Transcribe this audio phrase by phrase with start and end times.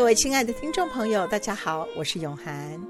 [0.00, 2.80] 各位亲爱的听众朋友，大家好，我是永涵。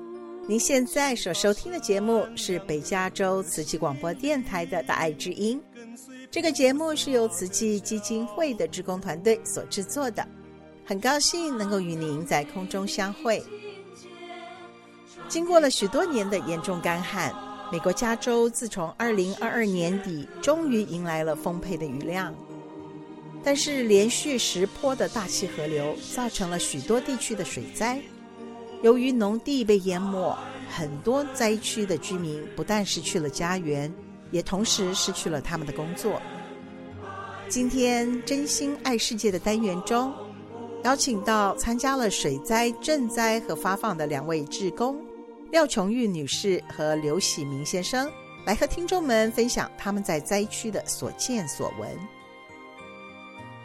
[0.46, 5.60] 您现在所收听的节目是北加州慈济广播电台的大爱之音。
[6.30, 10.24] 这个节目是由慈济基金会的职工团队所制作的。
[10.84, 13.42] 很高兴能够与您在空中相会。
[15.28, 17.34] 经过了许多年的严重干旱，
[17.72, 22.32] 美国加州自从2022年底终于迎来了丰沛的雨量，
[23.42, 28.00] 但是连续十坡的大气河流造成了许多地区的水灾。
[28.82, 30.36] 由于农地被淹没，
[30.70, 33.92] 很多灾区的居民不但失去了家园，
[34.30, 36.20] 也同时失去了他们的工作。
[37.48, 40.12] 今天真心爱世界的单元中，
[40.84, 44.96] 邀请到参加了水灾赈灾和发放的两位志工
[45.50, 48.10] 廖琼玉女士和刘喜明先生，
[48.46, 52.19] 来和听众们分享他们在灾区的所见所闻。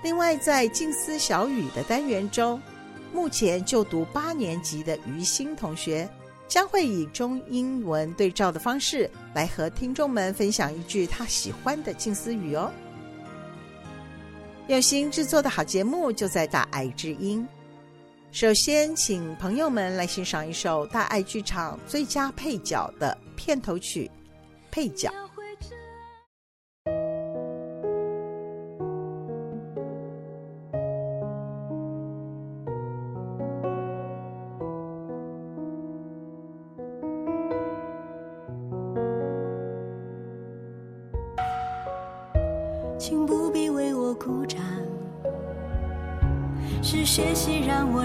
[0.06, 2.62] 另外，在静思小语的单元中，
[3.12, 6.08] 目前就读八年级的于欣同学，
[6.48, 12.72] 将会以中英文对照的方式来和听众们分享一句他喜欢的静思语哦。
[14.68, 17.44] 用心制作的好节目就在大爱之音。
[18.32, 24.06] 首先，请朋友们来欣赏一首大爱剧场最佳配角的片头曲
[24.70, 25.10] 《配角》。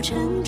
[0.03, 0.40] 成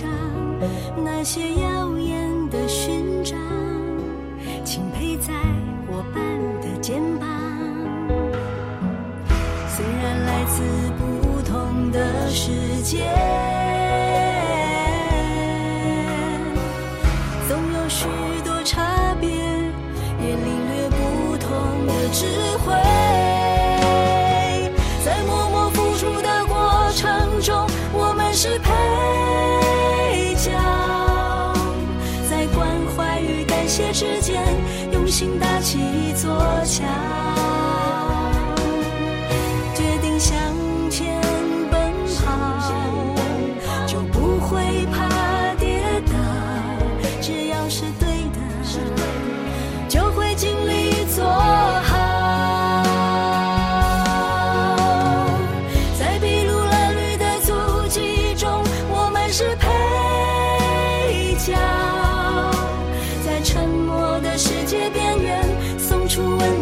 [64.37, 65.43] 世界边缘
[65.78, 66.61] 送出温暖。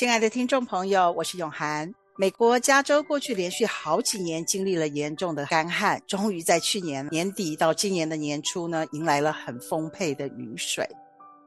[0.00, 1.92] 亲爱的听众朋友，我是永涵。
[2.16, 10.88] 美国加州过去连续好几年经历了严重的干旱，终于在去年年底到今年的年初呢，迎来了很丰沛的雨水。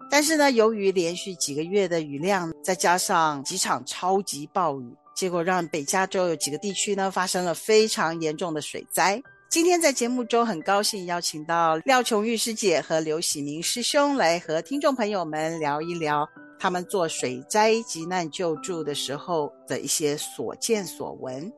[0.08, 9.20] 但是呢，由于连续几个月的雨量，再加上几场超级暴雨，结果让北加州有几个地区呢发生了非常严重的水灾。
[9.54, 16.28] 今天在节目中，很高兴邀请到廖琼玉师姐和刘喜明师兄来和听众朋友们聊一聊。
[16.60, 21.54] 他们做水灾急难救助的时候的一些所见所闻。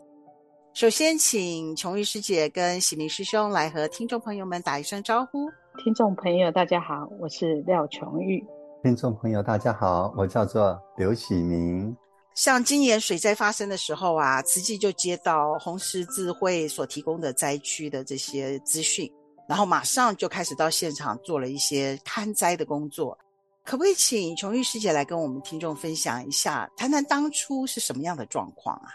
[0.74, 5.50] 首先，请琼玉师姐跟喜明师兄来和听众朋友们打一声招呼。
[5.82, 8.46] 听众朋友，大家好，我是廖琼玉。
[8.84, 11.96] 听众朋友，大家好，我叫做刘喜明。
[12.36, 19.10] 像今年水灾发生的时候啊，慈济就接到红十字会所提供的灾区的这些资讯，
[19.48, 23.18] 然后马上就开始到现场做了一些勘灾的工作。
[23.64, 28.92] 可不可以请琼玉师姐来跟我们听众分享一下，谈谈当初是什么样的状况啊？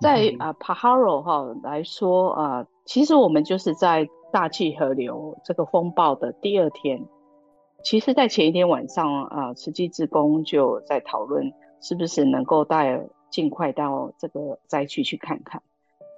[0.00, 7.00] 在啊 Paharo 哈来说啊，其实我们就是在大气河流这个风暴的第二天。
[7.84, 11.52] 其实，在前一天晚上啊，慈济志工就在讨论
[11.82, 12.98] 是不是能够带
[13.28, 15.60] 尽快到这个灾区去看看。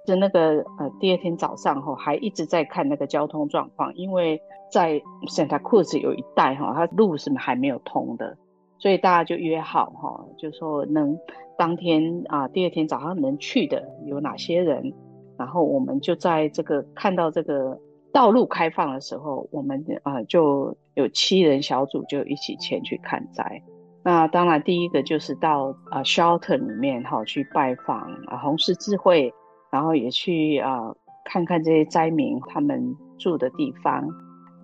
[0.05, 4.39] 就那个呃，第二天早上哈，还一直在看那个交通状况，因为
[4.71, 8.37] 在 Santa Cruz 有一带哈，它路是还没有通的，
[8.77, 11.17] 所以大家就约好哈，就说能
[11.57, 14.93] 当天啊，第二天早上能去的有哪些人，
[15.37, 17.79] 然后我们就在这个看到这个
[18.13, 23.63] 道路开放的时候，我们啊就有七人小组就一起前去看灾。
[24.05, 29.33] 那当然第一个就是到啊 shelter 里面哈去拜访啊红十字会。
[29.71, 34.07] 然后也去啊、看看这些灾民他们住的地方，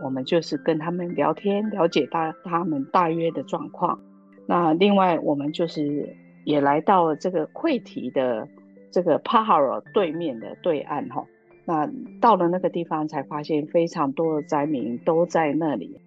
[0.01, 3.99] 我们就是跟他们聊天，了解大他们大约的状况。
[4.47, 6.15] 那另外我们就是
[6.45, 8.47] 也来到了这个溃堤的
[8.89, 11.25] 这个 Pajaro 对面的对岸哈。
[11.65, 11.89] 那
[12.21, 15.99] 到了那个地方才发现非常多的灾民都在那里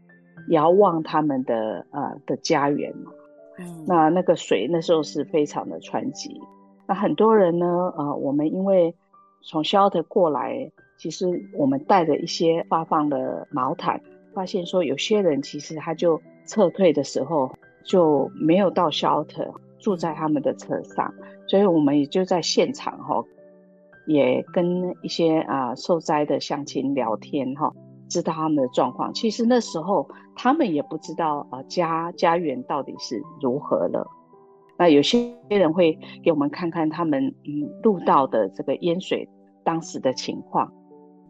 [0.48, 3.12] 遥望他们的呃的家园嘛。
[3.86, 6.40] 那那个水那时候是非常的湍急。
[6.86, 7.66] 那很多人呢，
[7.96, 8.94] 呃，我们因为
[9.42, 14.00] 从 shelter 过来，其实我们带着一些发放的毛毯，
[14.34, 17.50] 发现说有些人其实他就撤退的时候
[17.84, 21.14] 就没有到 shelter，住在他们的车上，
[21.46, 23.24] 所以我们也就在现场哈，
[24.06, 27.72] 也跟一些啊、受灾的乡亲聊天哈，
[28.08, 29.12] 知道他们的状况。
[29.14, 34.06] 其实那时候他们也不知道啊、呃、家家园到底是如何了。
[34.76, 39.28] 那有些人会给我们看看他们嗯录到的这个淹水
[39.62, 40.72] 当时的情况。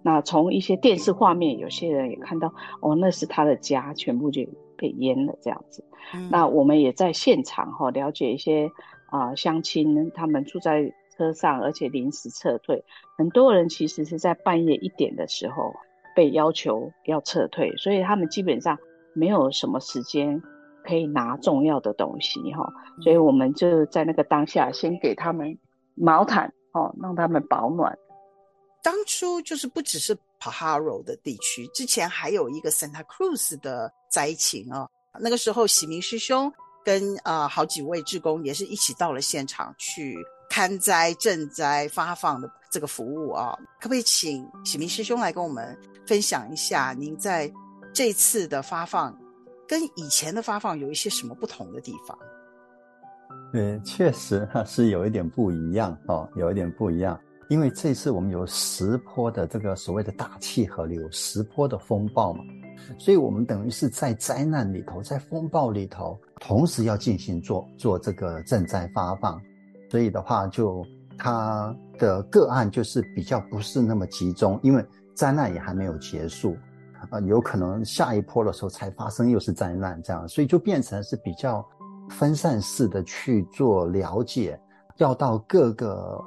[0.02, 4.42] 那从一些电视画面，有些人也看到哦，那是他的家全部就
[4.76, 5.84] 被淹了这样子。
[6.14, 8.70] 嗯、那我们也在现场哈、哦、了解一些
[9.06, 12.84] 啊乡亲，他们住在车上，而且临时撤退。
[13.16, 15.74] 很多人其实是在半夜一点的时候
[16.14, 18.78] 被要求要撤退，所以他们基本上
[19.14, 20.42] 没有什么时间。
[20.86, 22.70] 可以拿重要的东西哈，
[23.02, 25.58] 所以我们就在那个当下先给他们
[25.94, 27.96] 毛毯哦，让他们保暖。
[28.82, 34.86] 当初就是不只是 Pajaro 的地区，之前还有一个 Santa Cruz 的灾情啊。
[35.18, 36.52] 那个时候喜明师兄
[36.84, 40.14] 跟啊、呃、好几位志工也是一起到了现场去
[40.54, 43.58] 勘灾、赈灾、发放的这个服务啊。
[43.80, 47.52] 可不可以请喜明师兄来跟我们分享一下您在
[47.92, 49.12] 这次的发放？
[49.66, 52.16] 跟以前的发放有一些什么不同的地方？
[53.52, 57.18] 对，确实哈是有一点不一样哦，有一点不一样。
[57.50, 62.44] 因为这次我们有十波的这个所谓的大气河流，十波的风暴嘛，
[62.98, 69.40] 所以我们等于是在灾难里头，在风暴里头，同时要进行做做这个赈灾发放，
[69.94, 70.84] 所以的话就
[71.16, 74.84] 他的个案就是比较不是那么集中，因为
[75.14, 76.56] 灾难也还没有结束。
[77.10, 81.64] 啊，有可能下一波的时候才发生，又是灾难这样，所以就变成是比较
[82.10, 84.58] 分散式的去做了解，
[84.96, 86.20] 要到各个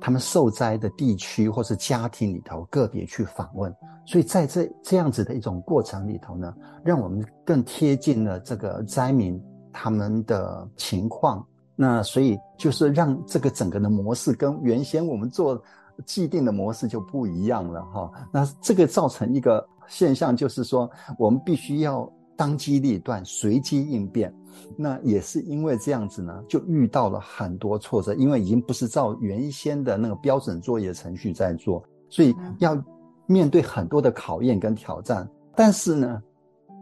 [0.00, 3.70] 他们受灾的地区或是家庭里头个别去访问，
[4.06, 9.38] 所以在这这样子的一种过程里头呢，让我们更贴近了这个灾民
[9.70, 11.46] 他们的情况，
[11.80, 15.58] 那所以就是让这个整个的模式跟原先我们做
[16.04, 19.66] 既定的模式就不一样了哈，那这个造成一个。
[19.90, 24.32] 现象就是说，我们必须要当机立断、随机应变。
[24.76, 32.80] 那也是因为这样子呢，就遇到了很多挫折，因为已经不是照原先的那个标准作业程序在做，所以要
[33.26, 35.28] 面对很多的考验跟挑战。
[35.56, 36.22] 但是呢，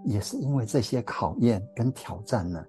[0.04, 2.62] 也是因为这些考验跟挑战呢，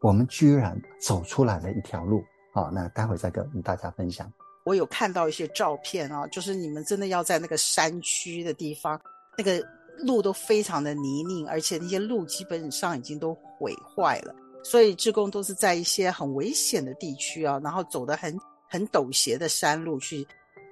[0.00, 2.22] 我们居然走出来了一条路。
[2.52, 4.30] 好，那待会再跟大家分享。
[4.64, 9.00] 我有看到一些照片啊，就是你们真的要在那个山区的地方，
[9.36, 9.64] 那个
[9.98, 18.38] 路都非常的泥泞，而且那些路基本上已经都毁坏了，所以志工都是在一些很危险的地区啊，然后走得很
[18.68, 20.26] 很陡斜的山路去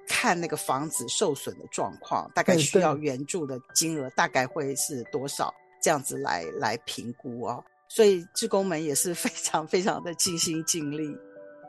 [0.07, 11.17] 看那个房子受损的状况，大概需要援助的金额大概会是多少，这样子来来评估啊，所以志工们也是非常非常的尽心尽力。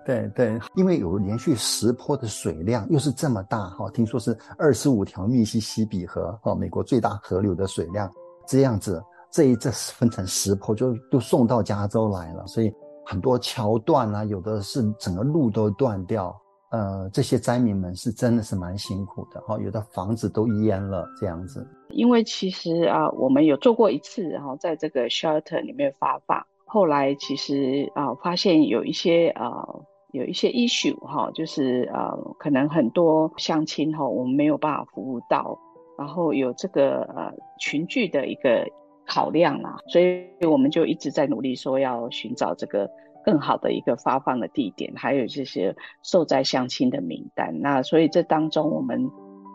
[0.06, 8.10] 对对，因为有连续十坡的水量，又是这么大哈，听说是二十五条密西西比河哈，美国最大河流的水量，
[8.46, 12.72] 这样子这一这分成十坡，就都送到加州来了，所以
[13.04, 16.34] 很多桥断啊，有的是整个路都断掉，
[16.70, 21.66] 呃，这些灾民们是真的是蛮辛苦的哈，有的房子都淹了这样子。
[21.90, 29.66] 因为其实啊，我们有做过一次，然后在这个 shelter 里面发放，后来其实啊，发现有一些啊。
[30.12, 35.58] 有一些 issue 哈，就是呃，可能很多乡亲哈，我们没有办法服务到，
[35.98, 38.66] 然后有这个呃群聚的一个
[39.06, 42.90] 考量啦，所以我们就一直在努力说要寻找这个
[43.25, 47.60] 更好的一个发放的地点，还有这些受灾乡亲的名单。
[47.60, 49.10] 那所以这当中我们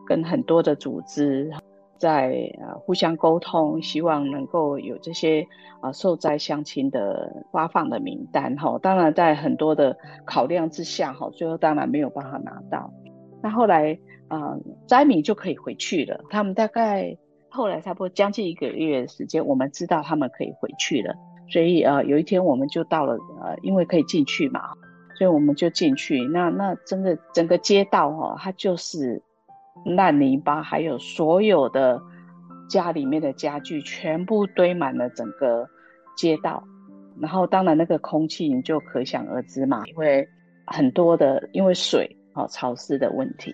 [0.08, 1.52] 跟很多的组织。
[2.00, 5.48] 在呃互相沟通，希望能够有这些
[5.80, 8.78] 啊、受灾乡亲的发放的名单哈。
[8.82, 12.92] 当然在很多的考量之下哈，最后当然没有办法拿到。
[13.42, 16.20] 那后来啊、灾民就可以回去了。
[16.30, 17.16] 他们大概
[17.50, 21.16] 后来差不多将近一个月的时间，我们知道他们可以回去了。
[21.50, 24.62] 所以呃有一天我们就到了呃，因为可以进去嘛，
[25.18, 26.26] 所以我们就进去。
[26.28, 29.22] 那那真的整个街道哈，它就是。
[29.86, 32.00] 烂泥巴，还有所有的
[32.70, 35.68] 家里面的家具，全部堆满了整个
[36.16, 36.64] 街道。
[37.20, 40.26] 然后，当然那个空气你就可想而知嘛，因为
[40.68, 43.54] 很多的因为水啊潮湿的问题。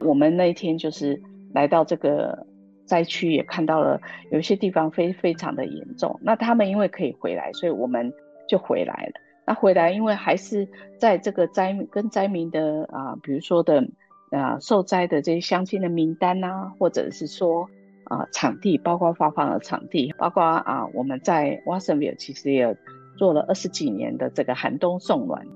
[0.00, 1.20] 我们那一天就是
[1.52, 2.46] 来到这个
[2.88, 4.00] 灾区，也看到了
[4.32, 6.18] 有些地方非非常的严重。
[6.22, 8.12] 那他们因为可以回来，所以我们
[8.48, 9.12] 就回来了。
[9.46, 10.66] 那回来，因为还是
[10.98, 13.86] 在这个灾跟灾民的啊，比如说的。
[14.30, 17.66] 啊，受灾的这些乡亲的名单啊，或者是说
[18.04, 22.76] 啊，场地，包括发放的场地，包括啊，我们在 Watsonville 其实也
[23.16, 25.46] 做了二十几年的这个寒冬送暖，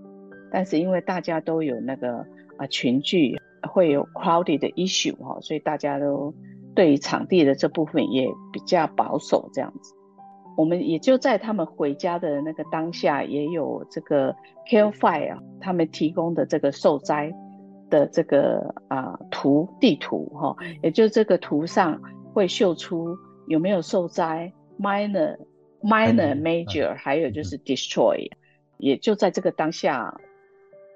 [0.50, 2.24] 但是因为大家都有那个
[2.56, 6.32] 啊群聚，会有 crowded 的 issue 哈，所以大家都
[6.74, 9.94] 对于场地的这部分也比较保守这样子。
[10.56, 14.34] 我们也就在他们回家的那个当下，也有这个
[14.68, 17.32] Carefire 啊，他们提供的这个受灾。
[17.90, 22.00] 的这个啊图地图哈，也就这个图上
[22.32, 23.14] 会秀出
[23.48, 24.50] 有没有受灾
[24.80, 25.36] ，minor、
[25.82, 28.30] minor、major，还有就是 destroy，
[28.78, 30.18] 也就在这个当下，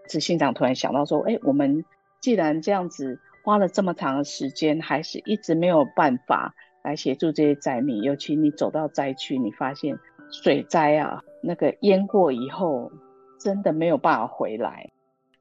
[0.09, 1.85] 执行长突然想到说，哎，我们
[2.23, 9.97] 既然这样子花了这么长的时间，还是一直没有办法来协助这些灾民，尤其你走到灾区，你发现
[10.33, 12.91] 水灾啊，那个淹过以后，
[13.39, 14.91] 真的没有办法回来。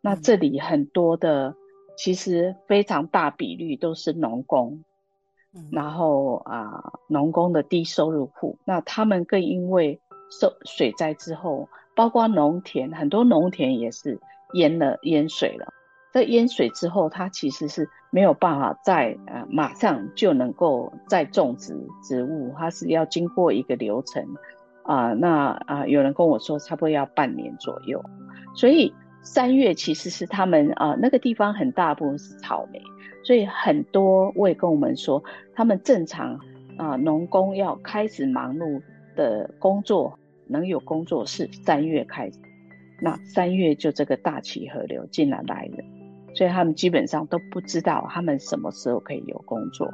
[0.02, 1.56] 那这里很多的，
[1.98, 4.84] 其实非常大比率都是农工，
[5.56, 14.20] 嗯、然后啊，农工的低收入户，那他们更因为受水灾之后，包括农田，很多农田也是
[14.54, 15.74] 淹了淹水了。
[16.16, 24.26] 在淹水之后，它其实是没有办法再呃马上就能够再种植植物，它是要经过一个流程
[24.84, 28.02] 啊、那啊、有人跟我说，差不多要半年左右，
[28.56, 28.94] 所以。
[29.28, 32.80] 三月其实是他们啊、那个地方很大部分是草莓，
[33.24, 35.24] 所以很多我也跟我们说，
[35.56, 36.40] 他们正常
[36.78, 38.80] 啊，农工要开始忙碌
[39.16, 42.38] 的工作，能有工作是三月开始。
[43.02, 45.84] 那三月就这个大气河流竟然来了，
[46.36, 49.90] 所以他们基本上都不知道他们什么时候可以有工作，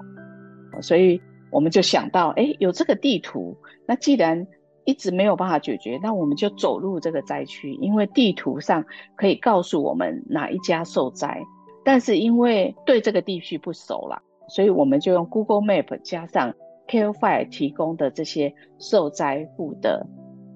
[0.81, 1.21] 所以
[1.51, 3.57] 我们就想到，哎，有这个地图，
[3.87, 4.47] 那既然。
[4.83, 8.83] 一直没有办法解决，那我们就走入这个灾区，因为地图上
[9.15, 11.39] 可以告诉我们哪一家受灾，
[11.85, 16.55] 但是因为对这个地区不熟啦，所以我们就用 Google Map 加上
[16.87, 20.07] CARE Five 提供的这些受灾户的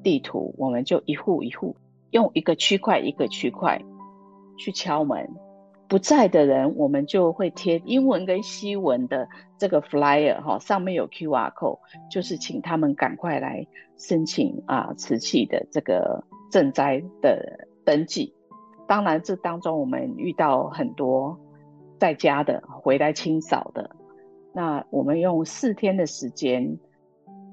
[0.01, 1.75] 地图，我们就一户一户
[2.10, 3.80] 用一个区块一个区块
[4.58, 5.30] 去敲门。
[5.88, 9.27] 不在的人，我们就会贴英文跟西文的
[9.58, 13.65] 这个 flyer 哈，上面有 QR code，就是请他们赶快来
[13.98, 18.34] 申请啊瓷器的这个赈灾的登记。
[18.88, 21.39] 当然，这当中我们遇到很多
[22.00, 23.96] 在家的回来清扫的，
[24.54, 26.77] 那我们用四天的时间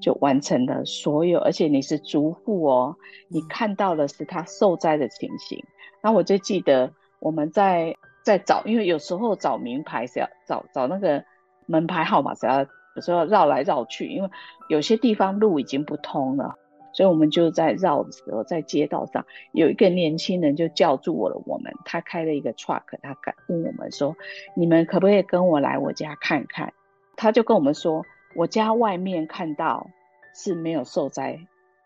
[0.01, 2.95] 就完成了所有，而且你是逐户哦，
[3.29, 5.63] 你看到的是他受灾的情形。
[6.01, 11.23] 那我就记得我们在在找，因为有时候找名牌是要找找那个
[11.65, 12.65] 门牌号码是要
[12.95, 14.29] 有时候绕来绕去，因为
[14.69, 16.55] 有些地方路已经不通了。
[16.95, 21.41] 所以我们就在绕的时候，在街道上有一个年轻人就叫住我了。
[21.47, 24.15] 我们他开了一个 truck，他问我们说
[24.55, 26.71] ：“你们可不可以跟我来我家看看？”
[27.17, 28.05] 他就跟我们说
[28.37, 29.87] ：“我家外面看到
[30.35, 31.39] 是没有受灾，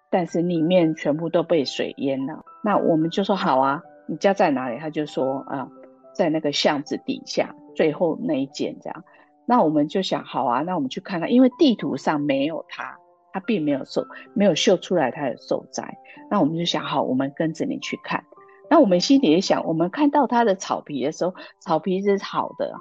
[0.09, 5.69] 但是里面全部都被水淹了。”那我们就说：“好啊，你家在哪里？”他就说：“啊，
[6.17, 9.03] 在那个巷子底下最后那一间这样。”
[9.45, 12.97] 那我们就想：“好啊，那我们去看看，因为地图上没有他。”
[13.33, 15.95] 他并没有受，没有秀出来他有受灾，
[16.27, 18.23] 那我们就想，好，我们跟着你去看。
[18.67, 22.73] 那我们心里也想，我们看到他的草皮的时候，草皮是好的，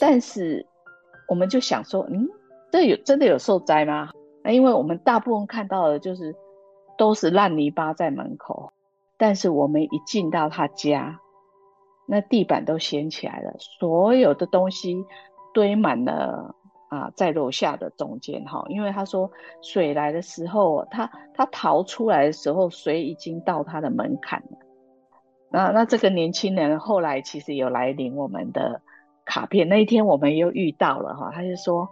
[0.00, 0.64] 但是
[1.28, 2.26] 我们就想说，嗯，
[2.70, 4.08] 这有真的有受灾吗？
[4.42, 6.34] 那因为我们大部分看到的就是
[6.96, 8.72] 都是烂泥巴在门口，
[9.18, 11.20] 但是我们一进到他家，
[12.06, 15.04] 那地板都掀起来了，所有的东西
[15.52, 16.54] 堆满了。
[16.90, 19.28] 啊，在楼下的中间哈，因为他说
[19.62, 24.58] 水来的时候，他他逃出来的时候，水已经到他的门槛了。
[25.50, 28.80] 那那这个年轻人后来其实有来领我们的
[29.24, 31.88] 卡片，那一天我们又遇到了哈，他就说，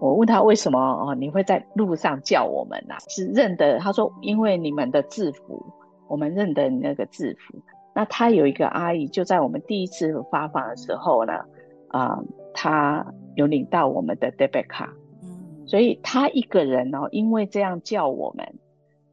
[0.00, 2.96] 我问他为什么哦，你会在路上叫我们呐？
[3.08, 5.64] 是认得，他说因为你们的制服，
[6.08, 7.62] 我们认得你那个制服。
[7.96, 11.32] 那他有一个阿姨就在我们第一次发放的时候呢，
[11.88, 12.24] 啊、呃，
[12.54, 13.04] 他。
[13.36, 18.54] 有领到我们的 debit 卡，嗯，所以他一个人哦，因为这样叫我们，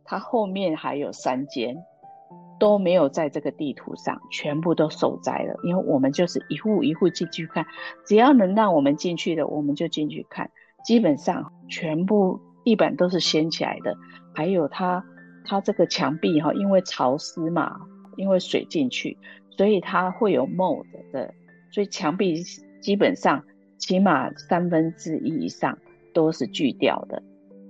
[0.06, 1.76] 他后面还有三间
[2.58, 5.54] 都没有在这个地图上，全部都受灾了。
[5.66, 7.66] 因为我们就是一户一户进去看，
[8.06, 10.50] 只要能让我们进去的，我们就进去看。
[10.86, 13.94] 基本上全部地板都是掀起来的，
[14.34, 15.04] 还有它
[15.44, 17.78] 它这个墙壁哈，因为潮湿嘛，
[18.18, 19.18] 因为水进去，
[19.58, 21.34] 所以它会有 mold 的，
[21.72, 22.44] 所以墙壁
[22.82, 23.44] 基本上。
[23.80, 25.78] 起码三分之一以上
[26.14, 27.22] 都是锯掉的，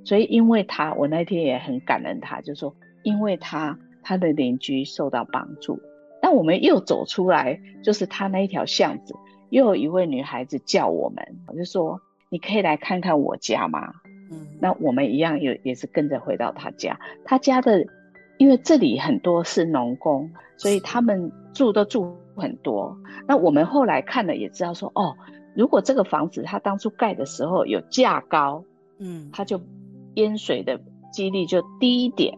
[0.04, 5.82] 所以因为他，我那天也很感恩他，就说因为他他的邻居受到帮助。
[6.22, 9.16] 那我们又走出来，就是他那一条巷子，
[9.50, 13.92] 又有一位女孩子叫我们，我就说你可以来看看我家吗？
[14.32, 17.88] 嗯，那我们一样也也是跟着回到他家，他家的，
[18.38, 22.98] 因为这里很多是农工，所以他们住都住很多。
[23.28, 25.16] 那我们后来看了也知道说哦。
[25.56, 28.64] 如果这个房子它当初盖的时候有架高，
[28.98, 29.62] 嗯，它就
[30.16, 32.36] 淹水的几率就低一点。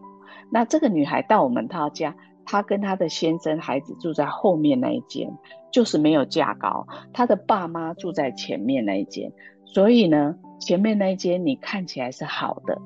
[0.52, 5.34] 那这个女孩到我们她家，她跟她的先生孩子住在后面那一间，
[5.72, 6.86] 就是没有架高。
[7.14, 9.32] 她的爸妈住在前面那一间，
[9.64, 12.78] 所以呢，前面那一间你看起来是好的，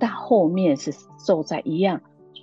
[0.00, 0.90] 但后面是
[1.24, 2.00] 受灾一样，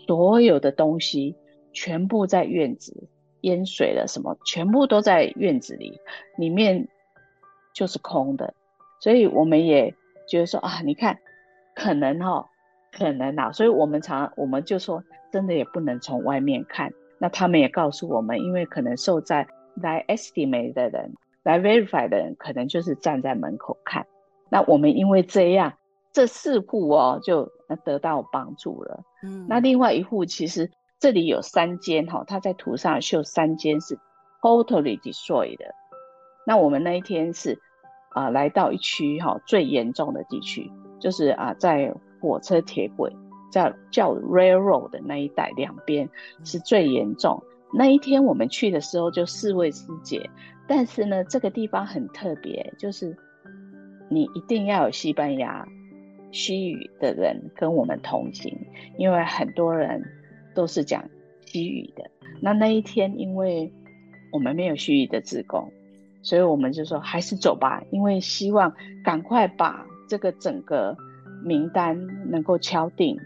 [0.07, 1.35] 所有的东西
[1.73, 3.07] 全部在院子
[3.41, 5.99] 淹水了，什么全部都在院子里
[6.37, 6.87] 里面。
[7.73, 8.55] 就是空的，
[8.99, 9.93] 所以我们也
[10.27, 11.19] 觉得说啊，你看，
[11.75, 12.45] 可能哈、哦，
[12.91, 16.91] 可能啊，所以我们常我们就说，真的也不能从外面看。
[17.19, 24.07] 那他们也告诉我们，因为可能受灾来 estimate 的人，来 verify 的人，可能就是站在门口看。
[24.49, 25.71] 那我们因为这样，
[26.11, 29.03] 这四户哦就得到帮助了。
[29.23, 33.99] 嗯，那另外一户其实这里有三间哈、哦，他在图上秀三间是
[34.41, 35.65] totally destroyed 的。
[36.45, 37.59] 那我们那一天是。
[38.11, 43.15] 啊、呃，来到一区哈最严重的地区，就是啊，在火车铁轨
[43.51, 46.09] 叫叫 railroad 的那一带，两边
[46.43, 47.43] 是最严重。
[47.71, 50.27] 那一天我们去的时候就四位师姐，
[50.67, 53.15] 但是呢，这个地方很特别，就是
[54.09, 55.67] 你一定要有西班牙
[56.37, 58.55] 西语的人跟我们同行，
[58.97, 60.03] 因为很多人
[60.53, 61.03] 都是讲
[61.45, 62.09] 西语的。
[62.41, 63.71] 那那一天，因为
[64.31, 65.71] 我们没有西语的职工。
[66.23, 70.97] 所以我们就说还是走吧，因为希望赶快把这个整个
[71.41, 71.95] 名单
[72.29, 73.17] 能够敲定，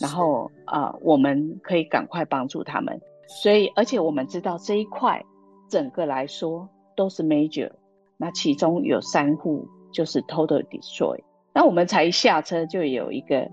[0.00, 2.98] 然后啊、呃，我们可以赶快帮助他们。
[3.42, 5.22] 所以，而且我们知道这一块
[5.68, 7.70] 整个来说都是 major，
[8.16, 11.20] 那其中有三户就是 total destroy。
[11.56, 13.50] 那我们才一下车就有一个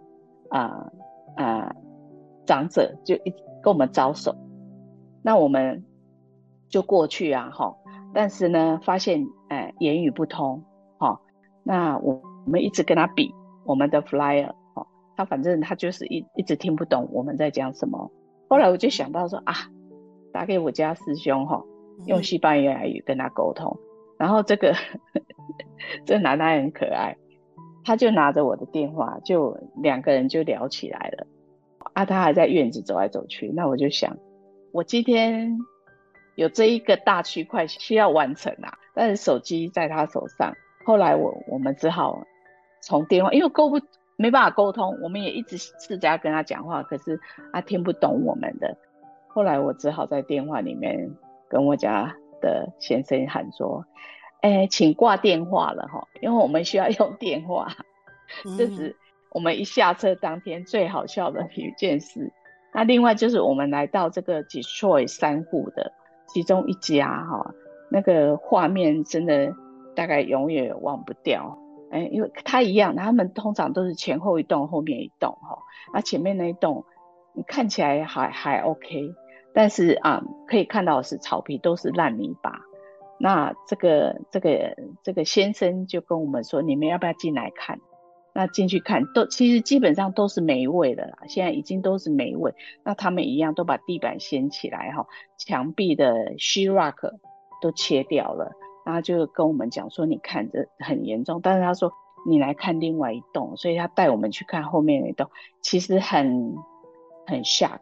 [0.49, 0.91] 啊啊、
[1.37, 1.75] 呃呃、
[2.45, 4.35] 长者就一跟我们招手，
[5.21, 5.85] 那我们
[6.67, 7.73] 就过去啊，哈。
[8.13, 10.65] 但是呢，发现哎言语不通，
[10.97, 11.19] 好、哦，
[11.63, 14.85] 那我我们一直跟他比我们的 flyer，哦，
[15.15, 18.11] 他反正他就是一一直听不懂我们在讲什么。
[18.49, 19.53] 后来我就想到说啊，
[20.33, 21.65] 打给我家师兄哈、哦，
[22.05, 23.79] 用西班牙语跟他沟通。
[24.19, 24.75] 然后这个
[26.05, 27.15] 这男的很可爱，
[27.83, 31.27] 他就拿着我的电话，就两个人就聊起来了。
[31.93, 34.17] 啊，他还在院子走来走去，那我就想，
[34.71, 35.59] 我今天
[36.35, 40.53] 有这一个大区块需要完成啊，但是手机在他手上。
[40.85, 42.25] 后来我我们只好
[42.81, 43.79] 从电话，因为沟不
[44.15, 47.19] 没办法沟通，我们也一直试着要跟他讲话，可是
[47.51, 48.77] 他听不懂我们的。
[49.27, 51.11] 后来我只好在电话里面
[51.49, 53.85] 跟我家的先生喊说
[54.43, 57.67] ：“哎，请挂电话了哈，因为我们需要用电话。”
[58.55, 58.95] 这是
[59.31, 62.31] 我们一下车当天最好笑的一件事。
[62.71, 65.91] 那另外就是我们来到这个 Detroit 三户的
[66.27, 67.55] 其中一家哈，
[67.89, 69.51] 那个画面真的。
[69.95, 71.55] 大概永远忘不掉，
[71.91, 75.59] 哎，因为它一样，他们通常都是前后一栋，后面一栋哈。
[75.93, 76.83] 那前面那一栋，
[77.33, 79.13] 你看起来还还 OK，
[79.53, 82.59] 但是啊、嗯，可以看到是草皮都是烂泥巴。
[83.23, 87.79] 那这个这个这个先生就跟我们说，你们要不要进来看？
[88.33, 92.53] 那进去看，都其实基本上都是霉味的啦，现在已经都是霉味。
[92.83, 95.07] 那他们一样都把地板掀起来哈，
[95.37, 97.13] 墙壁的 she rock
[97.61, 98.51] 都切掉了。
[98.85, 101.93] 然后就跟我们讲说，你看这很严重，但是他说
[102.27, 105.29] 你来看另外一栋，所以他带我们去看后面那栋，
[105.61, 106.55] 其实很
[107.25, 107.79] 很吓，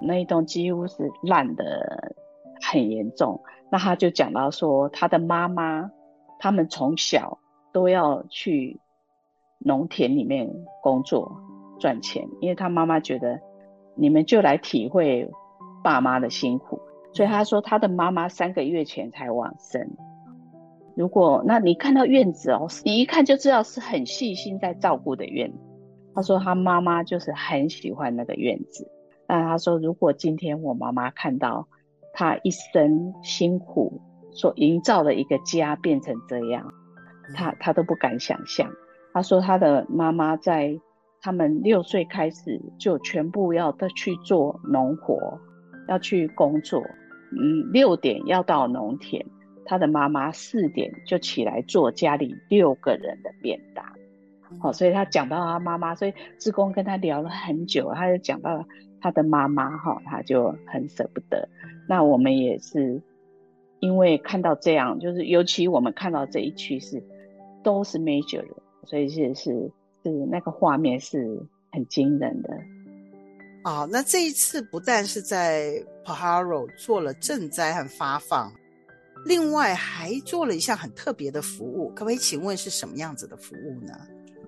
[0.00, 2.16] 那一栋几乎是烂的
[2.60, 3.40] 很严重。
[3.74, 5.90] 那他就讲到说，他的妈妈
[6.38, 7.40] 他们从小
[7.72, 8.78] 都要去
[9.58, 10.48] 农田里面
[10.80, 11.42] 工作
[11.80, 13.40] 赚钱，因为他妈妈觉得
[13.96, 15.28] 你们就来体会
[15.82, 16.80] 爸妈的辛苦，
[17.12, 19.90] 所以他说他的妈妈三个月前才往生。
[20.94, 25.58] 如果那你看到院子哦，你一看就知道是很细心在照顾的院子。
[26.14, 28.88] 他说他妈妈就是很喜欢那个院子。
[29.26, 31.66] 那他说如果今天我妈妈看到
[32.14, 34.00] 他一生辛苦
[34.32, 36.72] 所营造的一个家变成这样，
[37.34, 38.70] 他他都不敢想象。
[39.12, 40.80] 他说他的妈妈在
[41.20, 45.38] 他们六岁开始就全部要都去做农活，
[45.88, 46.80] 要去工作，
[47.32, 49.26] 嗯，六点要到农田。
[49.66, 53.84] 他的妈妈四点就起来做家里六个人的便当，
[54.60, 58.64] 好，所以他讲到他妈妈，所以志工跟他聊了很久，他就讲到
[59.00, 61.48] 他的妈妈，哈，他就很舍不得。
[61.88, 63.02] 那我们也是
[63.80, 67.02] 因为看到这样，就是尤其我们看到这一区是
[67.62, 69.70] 都是 major 的，所以是是
[70.02, 71.38] 是那个画面是
[71.72, 72.48] 很惊人的。
[73.64, 75.72] 哦，那这一次不但是在
[76.04, 78.52] Pajaro 做了赈灾和发放。
[79.26, 83.94] 另外还做了一项很特别的服务，可不可以请问是什么样子的服务呢？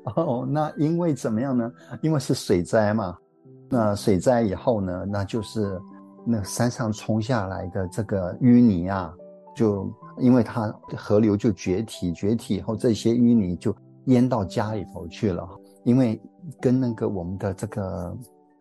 [0.15, 1.71] 哦，那因为怎么样呢？
[2.01, 3.19] 因为是水灾嘛，
[3.69, 5.81] 那水灾以后呢，那就是
[6.25, 9.13] 那山上冲下来的这个淤泥啊，
[9.55, 15.49] 就因为它河流就决堤，决堤以后这些淤泥就淹到家里头去了，
[15.83, 16.21] 因为
[16.61, 18.17] 跟那个我们的这个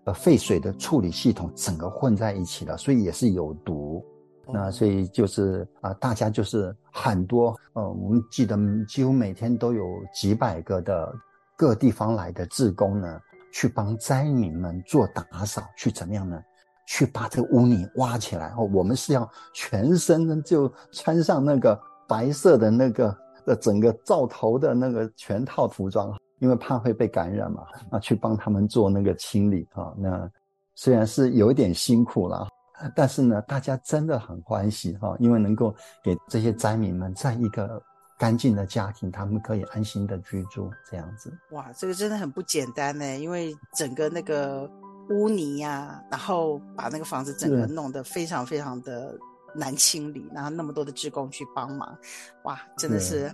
[0.06, 4.04] 呃废水的处理系统整个混在一起了，所以也是有毒。
[4.48, 8.56] 那所以就是啊，大家就是很多，呃，我们记得
[8.88, 11.12] 几乎每天都有几百个的
[11.58, 13.20] 各地方来的志工呢，
[13.52, 16.42] 去帮灾民们做打扫，去怎么样呢？
[16.88, 18.54] 去把这个污泥挖起来。
[18.58, 27.64] 哦，我们是要全身就穿上那个白色的那个的整个罩头的那个全套服装，因为怕会被感染嘛。
[27.92, 29.94] 啊，去帮他们做那个清理啊。
[29.98, 30.30] 那
[30.76, 32.48] 虽然是有一点辛苦了。
[32.94, 37.82] 但是呢，大家真的很欢喜哈，因为能够给这些灾民们在一个
[38.18, 41.32] 干净的家庭，他们可以安心的居住，这样子。
[41.52, 44.70] 哇，这个真的很不简单呢，因为整个那个
[45.10, 49.18] 污泥呀、啊，然后把那个房子整个弄得非常非常的
[49.54, 51.98] 难清理，然后那么多的职工去帮忙，
[52.44, 53.32] 哇，真的是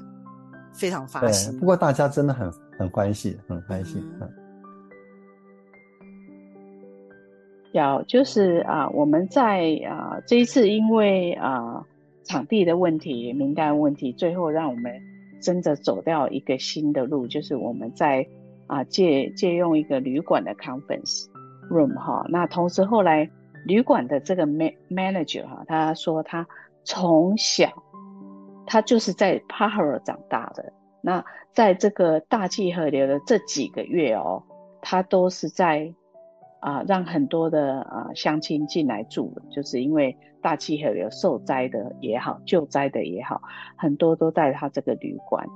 [0.73, 1.59] 非常发心。
[1.59, 3.99] 不过大家真的很很欢喜，很欢喜。
[4.19, 4.29] 嗯
[7.73, 11.81] 要就是啊，我们在啊这一次因为啊
[12.23, 15.01] 场地的问题、名单问题，最后让我们
[15.41, 18.25] 真的走掉一个新的路，就是我们在
[18.67, 21.25] 啊借借用一个旅馆的 conference
[21.69, 22.25] room 哈。
[22.29, 23.29] 那同时后来
[23.65, 26.47] 旅馆的这个 man manager 哈，他说他
[26.83, 27.71] 从小
[28.65, 34.43] 他就是在 p a h a r o 长大的，那在这个大气河流的这几个月哦，
[34.81, 35.93] 他都是在。
[36.61, 43.41] 啊，让很多的啊乡亲进来住，就是因为大气河流受灾的也好，救灾的也好，
[43.77, 45.47] 很多都在他这个旅馆。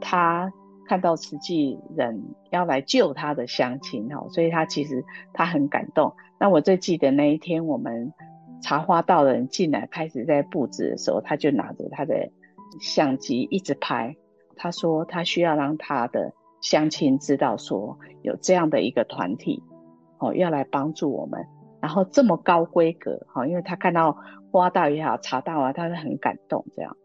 [0.00, 0.52] 他
[0.86, 6.14] 看到慈济人要来救他的乡亲哈，所以他其实他很感动。
[6.40, 8.12] 那我最记得那一天，我们
[8.62, 12.30] 茶花道人进来开始在布置的时候，他就拿着他的
[12.80, 14.16] 相机一直拍。
[14.56, 19.62] 他说他需要让他的乡亲知道说有这样的一个团体。
[20.20, 21.46] 哦，要来帮助我们，
[21.80, 24.16] 然后这么高规格哈，因为他看到
[24.50, 26.96] 花道也好，茶道啊，他是很感动这样。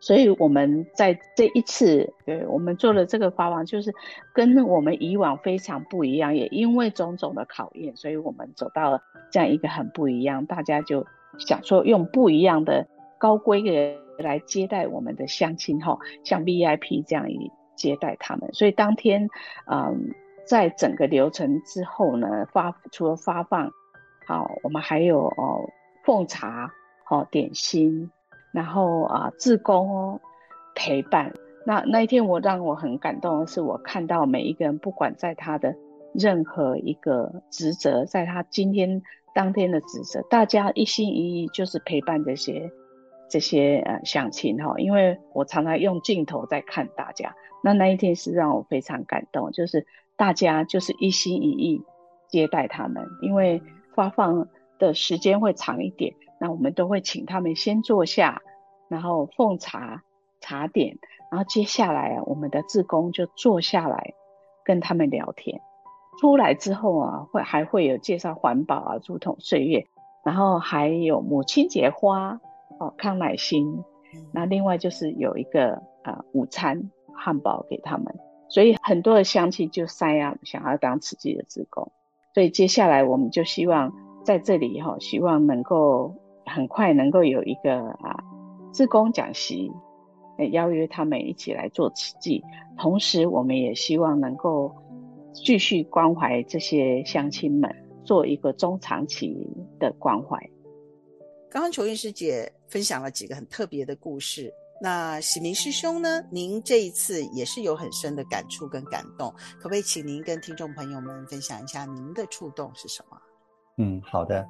[0.00, 3.92] 所以我们在这一次，对，我们做了这个发放，就是
[4.32, 9.00] 跟我们以往非常不一样，也因为种种的考验，所以我们走到了
[9.32, 11.04] 这样一个很不一样，大家就
[11.38, 12.86] 想说用不一样的
[13.18, 18.48] 高规格来接待我们的乡亲哈，像 VIP 这样一接待他们。
[18.52, 19.28] 所以当天，
[19.68, 20.14] 嗯，
[20.46, 23.72] 在整个流程之后呢，发除了发放，
[24.28, 25.70] 好，我们还有哦
[26.04, 26.70] 奉茶，
[27.02, 28.10] 好点心。
[28.52, 30.20] 然后啊，志工哦，
[30.74, 31.32] 陪伴。
[31.64, 35.74] 那那一天，我让我很感动的是，我看到每一个人，不管在他的
[36.12, 39.00] 任何一个职责，在他今天
[39.34, 42.70] 当天的职责，大家一心一意就是陪伴这些
[43.30, 44.74] 这些呃乡亲哈。
[44.76, 49.86] 因为我常常用镜头在看大家，那那一天是让我非常感动，就是
[50.16, 51.82] 大家就是一心一意
[52.28, 53.62] 接待他们，因为
[53.98, 54.46] 发放
[54.78, 56.14] 的时间会长一点。
[56.38, 58.40] 那我们都会请他们先坐下，
[58.86, 60.04] 然后奉茶
[60.40, 60.96] 茶点，
[61.32, 64.14] 然后接下来啊，我们的志工就坐下来
[64.64, 65.60] 跟他们聊天。
[66.20, 69.84] 出来之后啊，会还会有介绍环保啊，竹筒岁月，
[70.24, 72.40] 然后还有母亲节花
[72.78, 73.82] 哦，康乃馨。
[74.32, 75.72] 那另外就是有一个
[76.04, 78.06] 啊、呃、午餐汉堡给他们，
[78.48, 81.90] 所以很多的乡亲就三样想要当慈济的志工。
[82.38, 86.14] 所以接下来我们就希望在这里哈，希望能够。
[86.50, 88.24] 很快能够有一个啊，
[88.72, 89.70] 自工讲习，
[90.52, 92.42] 邀约他们一起来做慈济。
[92.78, 94.74] 同时，我们也希望能够
[95.34, 97.70] 继续关怀这些乡亲们，
[98.02, 99.36] 做一个中长期
[99.78, 100.38] 的关怀。
[101.50, 106.22] 刚刚琼玉师姐分享了几个很特别的故事，那喜明师兄呢？
[106.30, 113.18] 您这一次也是有很深的感触跟感动，可不可以请您跟听众朋友们分享一下您的触动是什么？
[113.78, 114.46] 嗯，好的。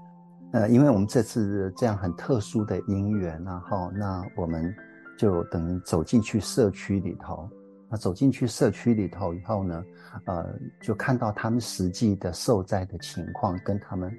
[0.53, 4.75] 呃，因为我们这次这样很特殊的因缘然后，那我们
[5.19, 7.49] 就等于走进去社区里头，
[7.91, 9.85] 那走进去社区里头以后呢，
[10.27, 14.11] 呃，就看到他们实际的受灾的情况，跟他们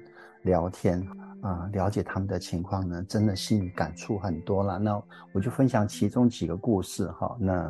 [0.42, 1.04] 聊天
[1.42, 4.78] 啊，了解他们的情况呢，真的心里感触很多了。
[4.78, 5.00] 那
[5.32, 7.36] 我就分享其中几个故事哈。
[7.38, 7.68] 那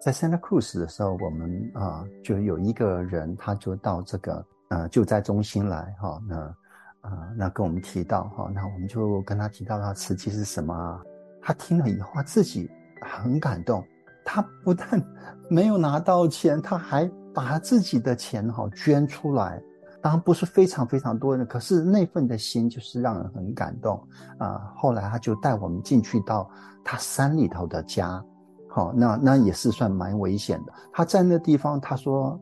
[0.00, 6.54] 在 Santa Cruz 的时候，我们啊，就有一个人，他就到这个呃救灾中心来哈，那。
[7.02, 11.02] 啊、那跟我们提到哈，那我们就跟他提到他慈济是什么？
[11.40, 13.84] 他听了以后，他自己很感动。
[14.24, 15.04] 他不但
[15.50, 19.60] 没有拿到钱，他还把他自己的钱哈捐出来。
[20.02, 23.98] 当然不是非常非常多的，可是那份的心就是让人很感动
[24.38, 26.50] 啊、后来他就带我们进去到
[26.84, 28.22] 他山里头的家，
[28.68, 30.72] 好，那那也是算蛮危险的。
[30.92, 32.38] 他在那地方，他说。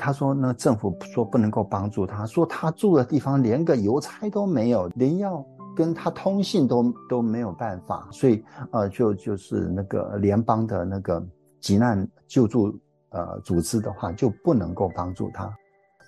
[0.00, 11.20] 他说：“那政府说不能够帮助他，说他住的地方连个邮差都没有，连要跟他通信都都没有办法，所以呃，就就是那个联邦的那个
[11.60, 15.52] 急难救助呃组织的话，就不能够帮助他。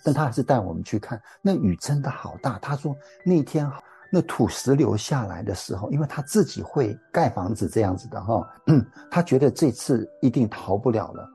[0.04, 2.58] 但他还是带我们去看，那雨真的好大。
[2.60, 3.70] 他说那天
[4.10, 11.28] 那土石流下来的时候，因为他自己会盖房子这样子的哈，嗯， 他觉得这次一定逃不了了。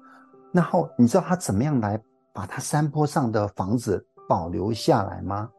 [0.52, 2.02] 然后你知道他怎么样来？”
[2.36, 5.50] 把他山坡上的房子保留下来吗？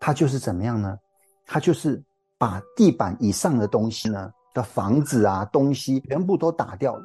[0.00, 0.98] 他就是怎么样呢？
[1.46, 2.02] 他就是
[2.36, 7.00] 把地板以上的东西呢的房子啊东西全部都打掉，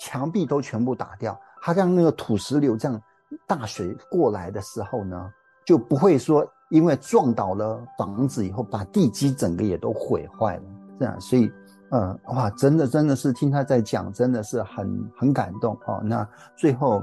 [0.00, 1.36] 墙壁都全部打掉。
[1.60, 3.02] 他让那个土石流这样
[3.46, 5.30] 大水过来的时候呢，
[5.64, 10.62] 就不会说因为撞倒了房子以后把地基整个也都毁坏了。
[10.98, 11.50] 这样，所以，
[11.90, 16.00] 嗯，哇，真的真的是听他在讲，真的是很很感动哦。
[16.02, 17.02] 那最后，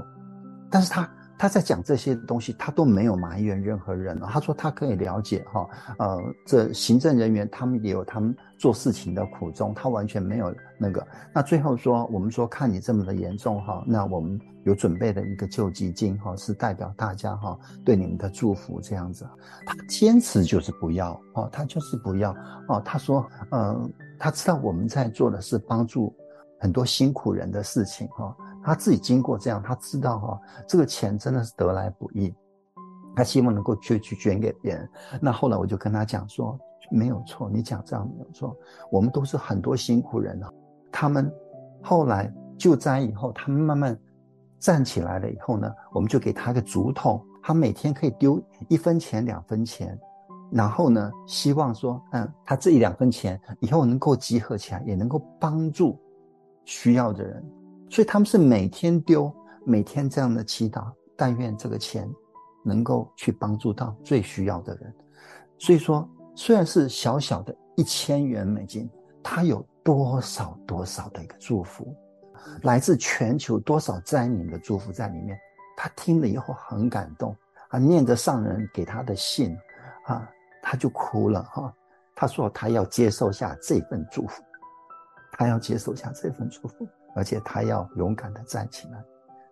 [0.70, 1.08] 但是他。
[1.38, 4.18] 他在讲这些东西，他都没有埋怨任何人。
[4.20, 5.68] 他说他可以了解哈，
[5.98, 11.06] 呃，这行政人员他们也有他们做事情的苦衷，他完全没有那个。
[11.34, 19.26] 那最后说，我们说看你这么的严重哈，那我们有准备的一个救济金哈，是代表大家哈对你们的祝福这样子。
[19.66, 22.34] 他坚持就是不要哦，他就是不要
[22.68, 22.80] 哦。
[22.82, 26.14] 他说，呃，他知道我们在做的是帮助
[26.58, 28.34] 很多辛苦人的事情哈。
[28.66, 32.34] 他自己经过这样，他知道哈、哦，这个钱真的是得来不易，
[33.14, 34.88] 他希望能够去去捐给别人。
[35.20, 36.58] 那后来我就跟他讲说，
[36.90, 38.56] 没有错，你讲这样没有错，
[38.90, 40.52] 我们都是很多辛苦人啊。
[40.90, 41.32] 他们
[41.80, 43.96] 后来救灾以后，他们慢慢
[44.58, 49.96] 站起来了以后呢，我们就给他个竹筒，他每天可以丢一分钱两分钱，
[50.50, 55.96] 然后呢，希望说，嗯，他这一两分钱以后能够集合起来，也能够帮助
[56.64, 57.44] 需要的人。
[57.88, 59.32] 所以他们是每天丢，
[59.64, 62.08] 每天这样的祈祷，但愿这个钱
[62.64, 64.94] 能够去帮助到最需要的人。
[65.58, 68.90] 所以说，虽然是小小的一千元美金，
[69.22, 71.94] 它有多少多少的一个祝福，
[72.62, 75.38] 来自全球多少灾民的祝福在里面。
[75.76, 77.36] 他听了以后很感动，
[77.68, 79.56] 啊，念着上人给他的信，
[80.06, 80.28] 啊，
[80.62, 81.72] 他就哭了哈。
[82.14, 84.42] 他说他要接受下这份祝福，
[85.32, 89.02] 他要接受下这份祝福，而且他要勇敢的站起来。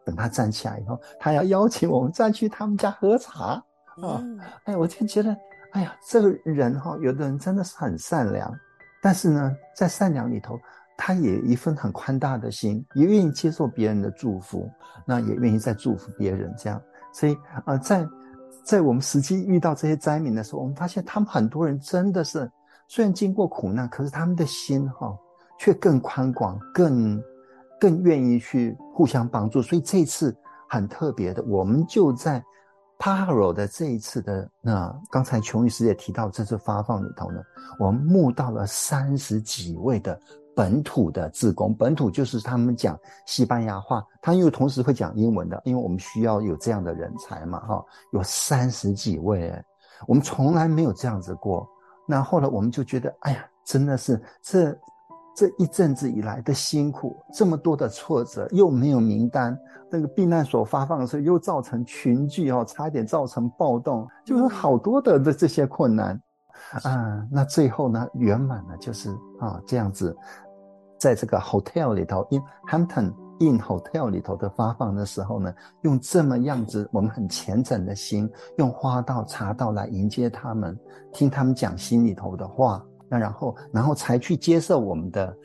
[0.04, 3.54] 等他站起来以后，他要邀请我们再去他们家喝茶
[4.02, 4.22] 啊！
[4.64, 5.34] 哎，我就觉得，
[5.72, 8.54] 哎呀，这个人哈，有的人真的是很善良，
[9.02, 10.56] 但是呢，在善良里头。
[10.96, 14.70] 他也一份很宽大的心，也愿意接受别人的祝福，
[15.04, 16.80] 那也愿意再祝福别人，这样。
[17.12, 18.06] 所以啊、呃，在
[18.64, 22.48] 在我们实际遇到这些灾民的时候，我们发现他们很多人真的是，
[22.86, 25.18] 虽然经过苦难，可是他们的心哈、哦，
[25.58, 27.20] 却更宽广，更
[27.80, 29.62] 更愿意去互相帮助。
[29.62, 30.36] 所以这次
[30.68, 32.42] 很特别的，我们就在
[32.98, 37.40] Pajaro 的这一次的那刚才琼玉师也提到这次发放里头呢，
[37.78, 40.18] 我们募到了三十几位的。
[40.56, 49.52] 本土的志工，本土就是他们讲西班牙话，他又同时会讲英文的，因为我们需要有这样的人才嘛，哈，有三十几位，
[50.06, 51.68] 我们从来没有这样子过。
[52.06, 54.70] 那后来我们就觉得，哎呀，真的是这
[55.34, 59.58] 这一阵子以来的辛苦，这么多的挫折，又没有名单，
[59.90, 66.20] 那个避难所发放的时候又造成群聚哦，差一点造成暴动，就是好多的的这些困难，
[66.82, 70.16] 啊，那最后呢，圆满了，就是啊这样子。
[70.96, 80.78] 在这个 hotel 里头，in Hampton Inn Hotel 里头的发放的时候呢，用这么样子我们很虔诚的心，用花道茶道来迎接他们，
[81.12, 85.36] 听他们讲心里头的话，那然后然后才去接受我们的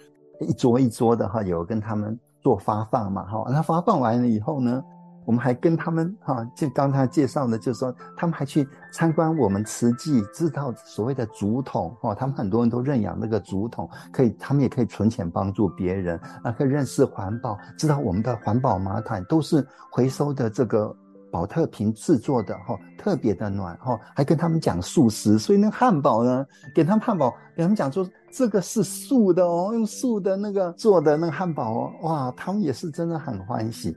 [0.42, 4.82] 一桌一桌的哈，有跟他们做发放嘛哈，那发放完了以后呢，
[5.26, 20.96] 我们还跟他们哈，就刚才介绍的，就是说他们还去参观我们慈济，知道所谓的竹筒哦，他们很多人都认养那个竹筒，可以，他们也可以存钱帮助别人，啊，可以认识环保，知道我们的环保马桶都是回收的这个
[21.32, 33.96] 宝特瓶制作的哈，特别的暖哈，还跟他们讲素食，所以那汉堡呢，给他们汉堡，给他们讲说这个是素的哦，用素的那个做的那个汉堡哦，哇，他们也是真的很欢喜。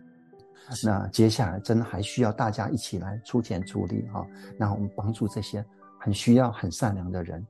[0.85, 5.63] 那接下来真的还需要大家一起来出钱出力哈，那我们帮助这些
[5.99, 7.45] 很需要、很善良的人。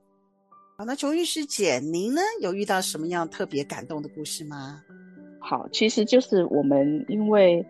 [0.77, 4.81] 好，那琼玉师姐，您呢有遇到什么样特别感动的故事吗？
[5.39, 7.65] 好，其实就是我们因为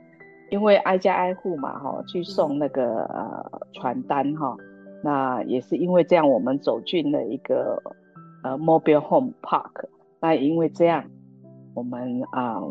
[0.49, 4.55] 因为挨家挨户嘛哈，去送那个呃传单哈，
[5.03, 7.81] 那也是因为这样，我们走进了一个
[8.43, 9.85] 呃 Mobile Home Park，
[10.21, 11.03] 那因为这样，
[11.73, 12.61] 我们啊。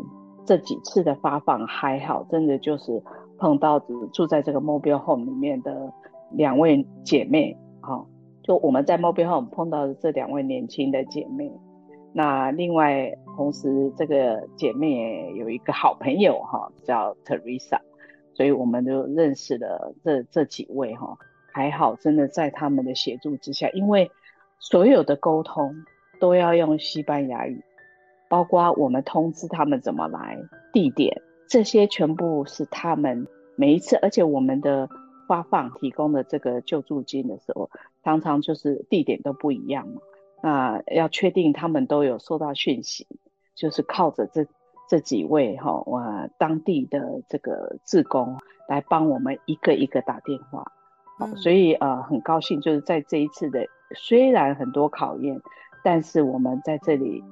[0.45, 3.01] 这几次的发放还好，真的就是
[3.37, 3.79] 碰到
[4.11, 5.89] 住在这个 mobile home 里面的
[6.31, 8.05] 两位姐妹，哈、哦，
[8.43, 11.49] 就我们在 mobile home 碰到的这两位年轻的姐妹。
[12.13, 17.79] 那另外，同时这个姐妹有一个好朋友，哈、叫 Teresa，
[18.33, 21.17] 所以我们就认识了这这几位，哈、哦，
[21.51, 24.11] 还好，真的在他们的协助之下，因为
[24.59, 25.75] 所有的沟通
[26.19, 27.63] 都要用西班牙语。
[28.29, 30.39] 包括我们通知他们怎么来，
[30.71, 34.89] 地点这些全部是他们每一次，而且我们的
[35.27, 37.69] 发放提供的这个救助金的时候，
[38.03, 40.01] 常常就是地点都不一样嘛。
[40.43, 43.07] 那要确定他们都有收到讯息，
[43.55, 44.45] 就是靠着这
[44.89, 50.69] 这几位哈，哇，当地的这个志工来帮我们一个一个打电话。
[51.21, 55.41] 嗯、所以呃很高兴，就是在这一次的虽然很多考验，
[55.83, 57.23] 但是我们在这里。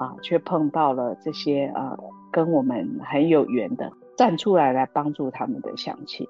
[0.00, 1.94] 啊，却碰到了这些啊，
[2.32, 6.26] 跟我们很有缘的，站出来来帮助他们的乡亲。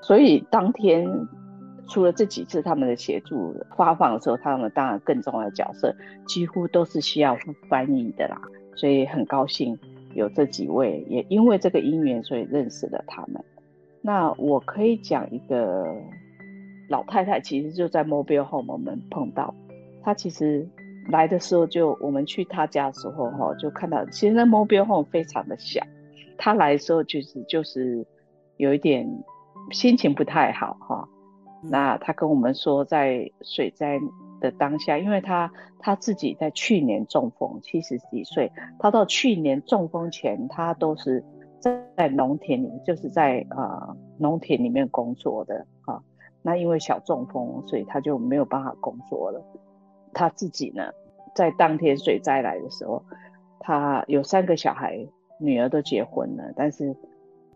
[0.00, 1.06] 所以当天
[1.90, 5.94] 除了这几次他们的协助发放的时候，他们当然更重要的角色
[6.26, 7.36] 几乎都是需要
[7.68, 8.40] 翻译的啦。
[8.76, 9.78] 所以很高兴
[10.14, 13.44] 有这几位，也因为这个因缘，所以认识了他们。
[14.00, 15.84] 那我可以讲一个
[16.88, 19.54] 老太太，其实就在 Mobile Home 我们碰到，
[20.02, 20.66] 她其实。
[21.08, 25.82] 来的时候就我们去她家的时候哈，就看到其实那 mobile home 非常的小。
[26.36, 28.06] 她来的时候就是就是
[28.58, 29.08] 有一点
[29.72, 31.08] 心情不太好哈。
[31.62, 33.98] 那他跟我们说，在水灾
[34.40, 41.22] 的当下，因为他他自己在去年中风，七十几岁，他到去年中风前，他都是
[41.60, 46.02] 在农田里，就是在呃农田里面工作的啊。
[46.42, 49.44] 那因为小中风，所以他就没有办法工作了。
[50.14, 50.90] 他自己呢，
[51.34, 53.04] 在当天水灾来的时候，
[53.58, 55.06] 他有三个小孩，
[55.38, 56.96] 女儿都结婚了，但是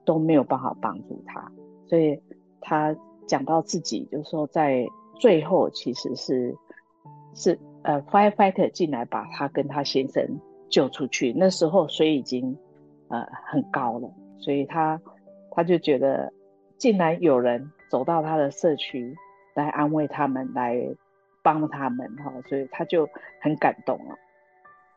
[0.04, 1.50] 都没有办法帮助他。
[1.86, 2.20] 所以
[2.60, 2.94] 他
[3.26, 4.86] 讲到自己，就是说在
[5.18, 6.54] 最后其实是
[7.34, 10.24] 是呃 firefighter 进来把他跟他先生
[10.68, 11.32] 救出去。
[11.36, 12.56] 那时候水已经
[13.08, 15.00] 呃很高了，所以他
[15.50, 16.32] 他就觉得
[16.78, 19.14] 竟然有人走到他的社区
[19.54, 20.76] 来安慰他们，来
[21.42, 23.08] 帮他们哈，所以他就
[23.40, 24.16] 很感动了。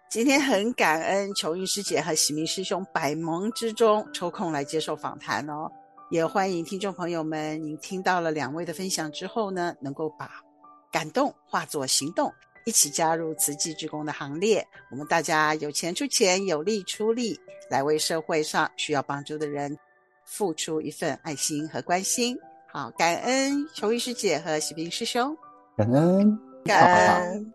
[0.09, 5.69] 今天很感恩琼玉师姐和喜明师兄百忙之中抽空来接受访谈哦，
[6.10, 10.41] 也欢迎听众朋友们，您听到了两位的分享之后呢，能够把
[10.89, 12.34] 感动化作行动，
[12.66, 14.66] 一起加入慈济志工的行列。
[14.89, 17.38] 我们大家有钱出钱，有力出力，
[17.70, 19.78] 来为社会上需要帮助的人
[20.24, 22.38] 付出一份爱心和关心。
[22.72, 25.36] 好，感恩琼玉师姐和喜明师兄，
[25.76, 27.53] 感恩，感恩。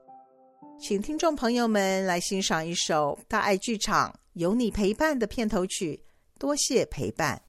[0.78, 6.04] 请听众朋友们来欣赏一首大爱剧场有你陪伴的片头曲，
[6.38, 7.40] 多谢陪伴。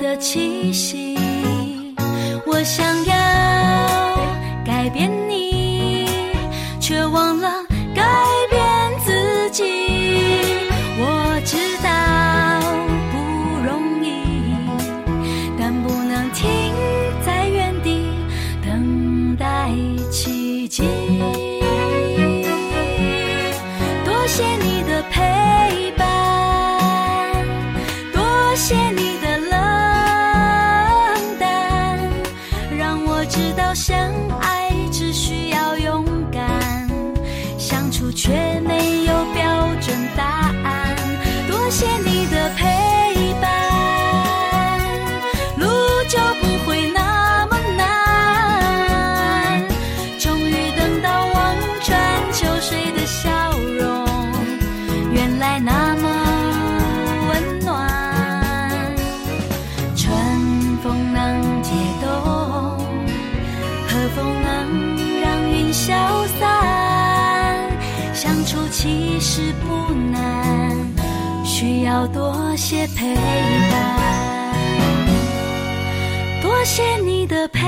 [0.00, 1.16] 的气息。
[2.46, 3.39] 我想要
[71.90, 74.54] 要多些陪伴，
[76.40, 77.60] 多谢你的陪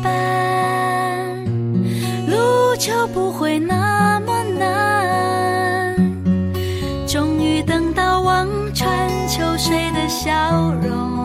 [0.00, 1.44] 伴，
[2.28, 5.96] 路就不会那么难。
[7.04, 8.88] 终于等到望穿
[9.26, 10.30] 秋水的笑
[10.80, 11.17] 容。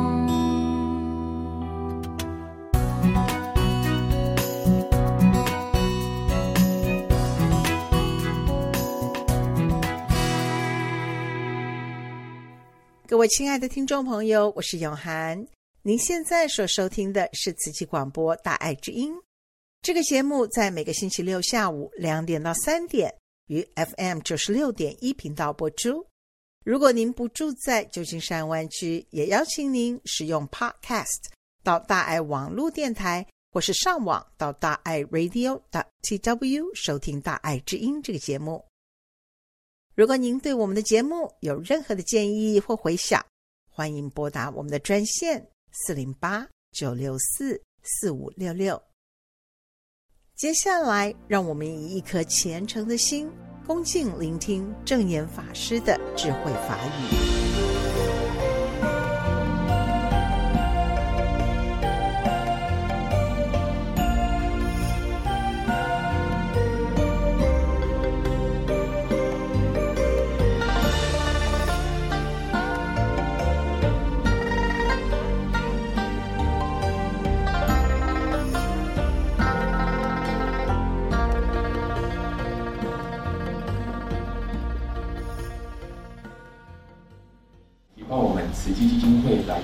[13.14, 15.45] 各位亲爱的听众朋友，我是永涵。
[15.84, 19.14] 您现在所收听的是慈济广播《大爱之音》
[19.84, 23.14] 这个节目，在每个星期六下午两点到三点
[23.49, 26.03] 于 FM 九十六点一频道播出。
[26.66, 31.26] 如果您不住在旧金山湾区，也邀请您使用 Podcast
[31.64, 35.61] 到大爱网络电台，或是上网到大爱 Radio
[36.01, 38.66] TW 收听《大爱之音》这个节目。
[39.96, 43.24] 如果您对我们的节目有任何的建议或回想，
[43.70, 48.82] 欢迎拨打我们的专线四零八九六四四五六六。
[50.36, 53.30] 接下来，让我们以一颗虔诚的心，
[53.68, 57.43] 恭敬聆听正言法师的智慧法语。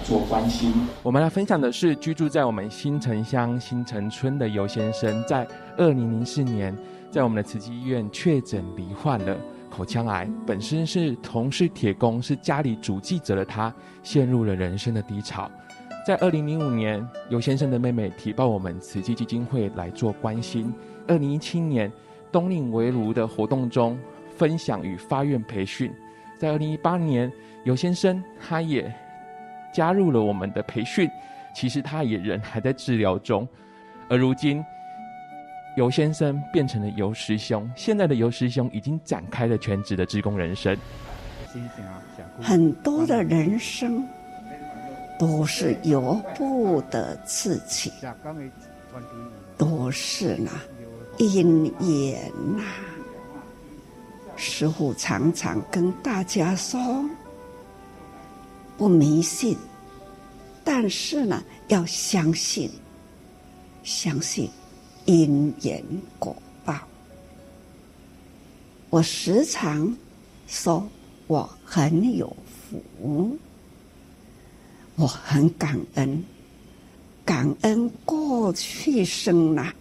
[0.10, 5.48] 做关心，我们来分享的是居住在我们新城乡新城村的尤先生，在
[5.78, 6.76] 二零零四年，
[7.12, 9.38] 在我们的慈济医院确诊罹患了
[9.70, 10.28] 口腔癌。
[10.48, 15.48] 本身是同事铁工，是家里主计者的他，陷入了人生的低潮。
[16.08, 20.74] 在二零零五年，尤先生的妹妹提报我们慈济基金会来做关心。
[21.08, 21.92] 二零一七年，
[22.32, 23.96] 冬令围炉的活动中，
[24.36, 25.94] 分享与发愿培训。
[26.36, 27.32] 在二零一八年，
[27.64, 28.92] 尤先生他也。
[29.72, 31.10] 加入了我们的培训，
[31.54, 33.48] 其实他也人还在治疗中。
[34.10, 34.64] 而如今，
[35.78, 40.78] 尤先生变成了尤师兄，现在的尤师兄已经展开了全职的职工人生。
[42.42, 44.08] 很多的人生
[45.18, 47.92] 都是由不得自己，
[49.58, 50.52] 都是呢
[51.18, 52.64] 因缘呐。
[54.36, 56.80] 师傅常常跟大家说，
[58.80, 59.58] 不迷信，
[60.64, 62.72] 但是呢要相信，
[63.84, 64.50] 相信
[65.04, 65.84] 因缘
[66.18, 66.80] 果报。
[68.90, 69.94] 我时常
[70.48, 70.90] 说。
[71.28, 72.36] 我很有
[72.72, 73.38] 福，
[74.96, 76.24] 我很感恩，
[77.24, 79.72] 感恩过去生呐，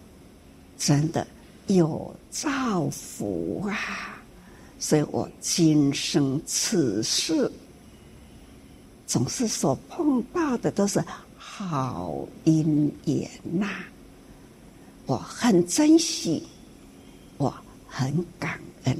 [0.76, 1.26] 真的
[1.68, 4.20] 有造福啊，
[4.78, 7.50] 所以我今生此世
[9.08, 11.02] 总是所碰到的都是
[11.38, 13.66] 好因缘呐，
[15.06, 16.46] 我很珍惜，
[17.38, 17.52] 我
[17.88, 18.94] 很感恩。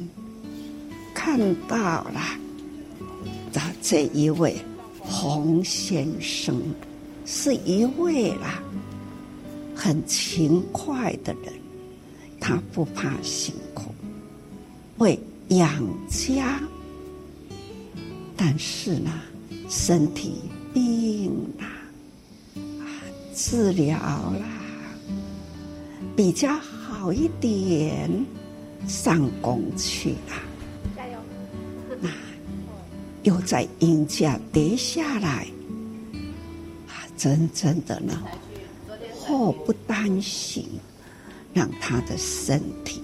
[1.14, 2.20] 看到了，
[3.52, 4.56] 的这一位
[4.98, 6.58] 洪先生
[7.26, 8.62] 是一位啦，
[9.76, 11.52] 很勤快的人，
[12.40, 13.94] 他不怕辛苦，
[14.96, 16.58] 为养家，
[18.34, 19.10] 但是呢，
[19.68, 20.40] 身体
[20.72, 21.64] 病了，
[22.80, 22.88] 啊，
[23.34, 24.46] 治疗啦，
[26.16, 28.10] 比较好一点，
[28.86, 30.42] 上工去了。
[33.24, 35.46] 又在阴架跌下来，
[36.86, 38.22] 啊，真正的呢，
[39.12, 40.64] 祸不单行，
[41.52, 43.02] 让他的身体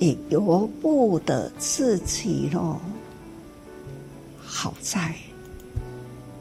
[0.00, 2.80] 也由不得自己喽。
[4.42, 5.14] 好在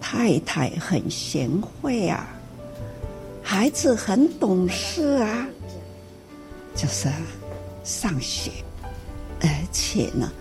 [0.02, 2.28] 太太很贤惠啊，
[3.44, 5.48] 孩子很懂事啊，
[6.76, 7.10] 就是
[7.84, 8.52] 上学，
[9.42, 10.32] 而且呢，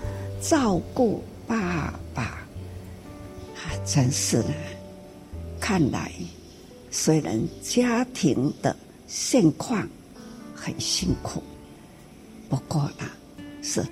[0.40, 2.22] 照顾爸爸。
[2.22, 4.54] 啊真是呢，
[5.60, 6.12] 看来
[6.90, 8.74] 虽然家庭的
[9.06, 9.86] 现况
[10.54, 11.42] 很辛苦，
[12.48, 13.04] 不过呢，
[13.62, 13.84] 是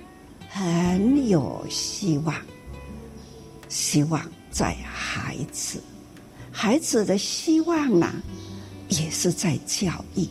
[0.49, 2.33] 很有希望。
[3.69, 4.21] 希望
[4.57, 5.79] 在孩子，
[6.51, 8.11] 孩子的希望呢，
[8.89, 10.27] 也是在教育、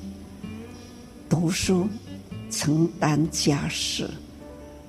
[1.28, 1.88] 读书、
[2.50, 4.10] 承担家事，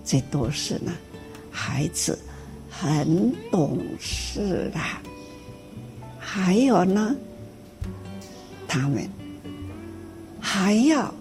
[0.03, 0.91] 这都是呢，
[1.51, 2.17] 孩子。
[2.71, 5.01] 很懂事啦，
[6.19, 7.15] 还有呢，
[8.67, 9.07] 他们
[10.39, 11.13] 还要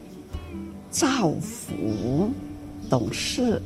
[0.90, 2.30] 造福，
[2.88, 3.60] 懂事，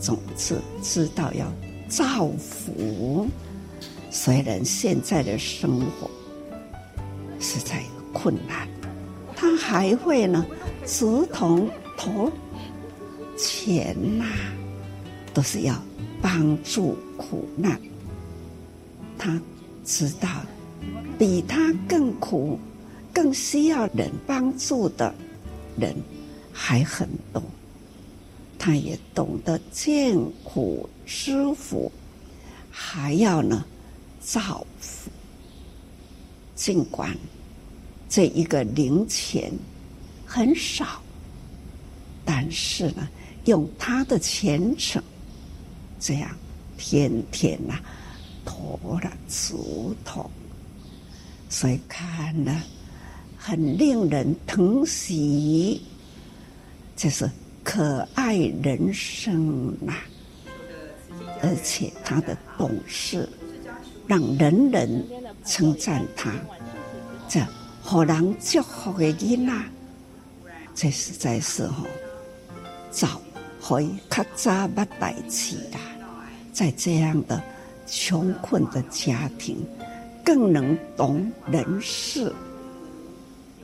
[0.00, 1.50] 总之知道要
[1.88, 3.26] 造福。
[4.16, 6.10] 虽然现在的生活
[7.38, 7.82] 实在
[8.14, 8.66] 困难，
[9.36, 10.46] 他还会呢，
[10.86, 11.68] 直头
[13.36, 14.24] 钱呐、
[15.34, 15.74] 都是要。
[16.22, 17.78] 帮助苦难，
[19.18, 19.40] 他
[19.84, 20.28] 知道
[21.18, 22.58] 比他更苦、
[23.12, 25.14] 更需要人帮助的
[25.78, 25.94] 人
[26.52, 27.42] 还很多。
[28.58, 31.92] 他也懂得见苦知福，
[32.70, 33.64] 还要呢
[34.26, 35.08] 造福。
[36.56, 37.16] 尽管
[38.08, 39.52] 这一个零钱
[40.26, 41.00] 很少，
[42.24, 43.08] 但是呢，
[43.44, 45.00] 用他的虔诚。
[46.00, 46.28] 这样，
[46.76, 47.82] 天天呐、啊，
[48.44, 50.28] 驮了竹筒，
[51.48, 52.62] 所以看了
[53.36, 55.82] 很令人疼惜，
[56.96, 57.30] 就是
[57.62, 59.98] 可爱人生呐、啊，
[61.42, 63.28] 而且他的懂事，
[64.06, 65.04] 让人人
[65.44, 66.32] 称赞他，
[67.28, 67.40] 这
[67.82, 69.64] 好人祝福的囡呐，
[70.74, 71.84] 这实在是吼，
[72.90, 73.20] 早。
[73.68, 75.80] 可以较早捌代志啦，
[76.52, 77.42] 在这样的
[77.84, 79.56] 穷困的家庭，
[80.24, 82.32] 更能懂人事。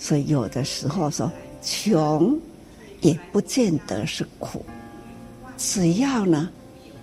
[0.00, 1.30] 所以有的时候说
[1.62, 2.36] 穷，
[3.00, 4.66] 也不见得是苦。
[5.56, 6.50] 只要呢，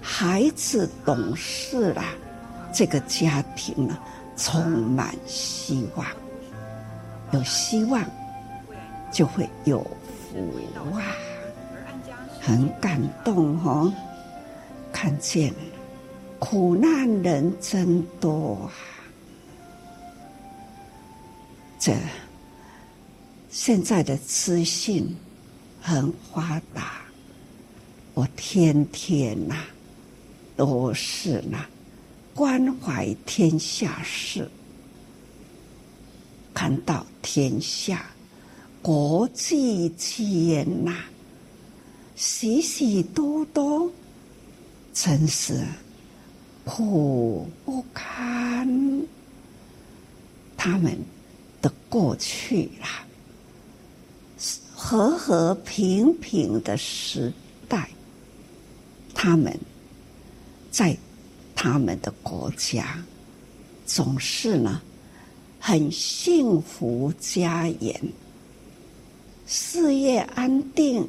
[0.01, 2.13] 孩子懂事啦，
[2.73, 3.97] 这个家庭呢，
[4.37, 6.05] 充满希望。
[7.31, 8.03] 有希望，
[9.11, 9.79] 就会有
[10.31, 11.03] 福啊。
[12.41, 13.93] 很感动哦，
[14.91, 15.53] 看见
[16.39, 18.71] 苦难人真多啊！
[21.77, 21.93] 这
[23.51, 25.15] 现在的资讯
[25.81, 27.01] 很发达，
[28.13, 29.55] 我天天呐、
[30.55, 31.59] 都是呢
[32.39, 34.49] 关怀天下事，
[36.53, 38.05] 看到天下
[38.81, 41.03] 国际间呐，
[42.15, 43.91] 许许多多，
[44.93, 45.65] 真是
[46.63, 49.05] 苦不堪。
[50.55, 50.97] 他们
[51.61, 53.05] 的过去啦，
[54.73, 57.33] 和和平平的时
[57.67, 57.89] 代，
[59.13, 59.59] 他们
[60.71, 60.97] 在
[61.61, 62.97] 他们的国家
[63.85, 64.81] 总是呢
[65.59, 68.01] 很幸福家园，
[69.45, 71.05] 事业安定，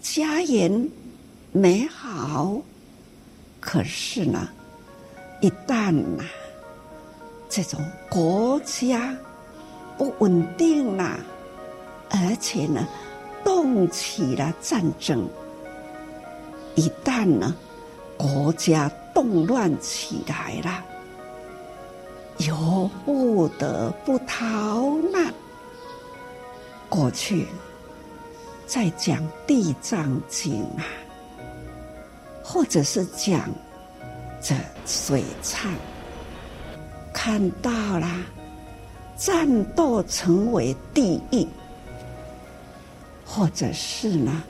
[0.00, 0.88] 家园
[1.50, 2.62] 美好。
[3.58, 4.48] 可是呢，
[5.40, 6.22] 一旦呐，
[7.48, 9.12] 这种国家
[9.98, 11.18] 不稳定了，
[12.10, 12.86] 而且呢，
[13.42, 15.28] 动起了战争。
[16.76, 17.56] 一旦呢，
[18.16, 20.84] 国家动乱起来了，
[22.46, 25.32] 由不得不逃难。
[26.86, 27.46] 过去
[28.66, 30.84] 在讲《地藏经》啊，
[32.44, 33.48] 或者是讲
[34.38, 34.54] 这
[34.84, 35.68] 水忏。
[37.10, 38.06] 看到了，
[39.16, 41.46] 战斗成为地狱，
[43.24, 44.44] 或者是呢，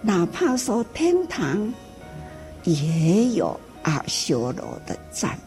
[0.00, 1.74] 哪怕说天堂
[2.62, 5.38] 也有阿修罗的战，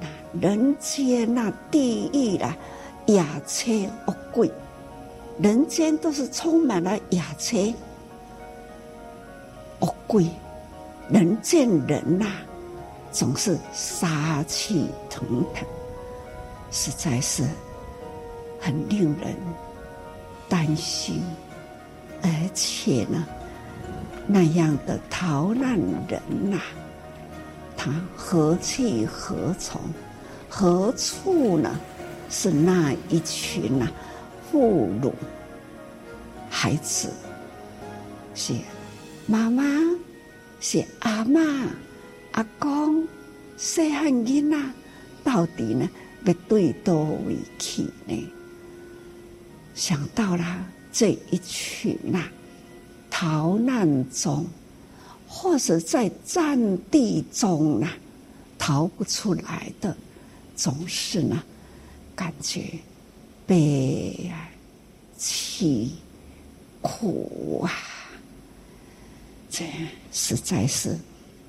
[0.00, 0.06] 那
[0.40, 2.56] 人间那地狱啦，
[3.06, 3.70] 雅车
[4.06, 4.50] 恶鬼，
[5.38, 7.56] 人间都是充满了雅车
[9.78, 10.28] 恶鬼，
[11.08, 12.26] 人见人呐。
[13.12, 15.64] 总是杀气腾腾，
[16.72, 17.44] 实在是
[18.58, 19.36] 很令人
[20.48, 21.22] 担心。
[22.22, 23.24] 而且呢，
[24.26, 26.58] 那样的逃难人呐、
[27.76, 29.80] 他何去何从？
[30.48, 31.78] 何处呢？
[32.30, 33.92] 是那一群呐、啊，
[34.50, 35.12] 妇孺、
[36.48, 37.10] 孩子，
[38.34, 38.54] 是
[39.26, 39.62] 妈妈，
[40.60, 41.68] 是阿嬷。
[42.32, 43.06] 阿公，
[43.56, 44.56] 细汉囡仔，
[45.22, 45.88] 到底呢
[46.24, 48.32] 要对多位去呢？
[49.74, 52.32] 想到了这一群呐、啊，
[53.10, 54.46] 逃难中，
[55.36, 57.96] 或者在战地中呐、啊，
[58.56, 59.96] 逃不出来的，
[60.54, 61.42] 总是呢，
[62.14, 62.70] 感觉
[63.44, 64.48] 悲啊、
[65.18, 65.88] 凄
[66.80, 67.72] 苦啊！
[69.50, 69.64] 这
[70.12, 70.96] 实在是。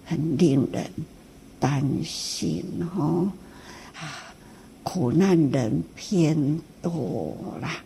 [0.07, 0.87] 很令人
[1.59, 2.63] 担心
[2.95, 3.27] 哦，
[3.95, 4.31] 啊，
[4.83, 7.83] 苦难人偏多啦。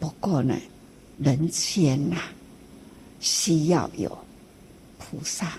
[0.00, 0.56] 不过呢，
[1.18, 2.16] 人间呐、
[3.20, 4.16] 需要有
[5.10, 5.52] 菩萨，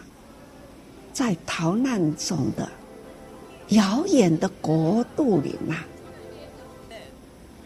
[1.14, 2.70] 在逃难中的
[3.70, 5.78] 遥远的国度里嘛，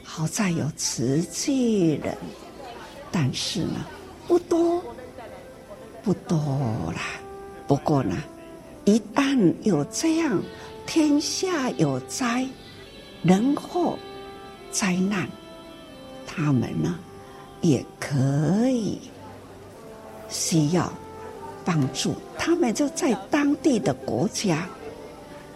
[0.03, 2.15] 好在有慈济人，
[3.11, 3.85] 但是呢，
[4.27, 4.83] 不多，
[6.03, 6.37] 不多
[6.95, 7.01] 啦。
[7.67, 8.15] 不过呢，
[8.85, 10.41] 一旦有这样
[10.85, 12.47] 天下有灾、
[13.23, 13.97] 人祸、
[14.71, 15.27] 灾难，
[16.27, 16.99] 他们呢
[17.61, 18.99] 也可以
[20.29, 20.91] 需要
[21.63, 24.67] 帮助，他们就在当地的国家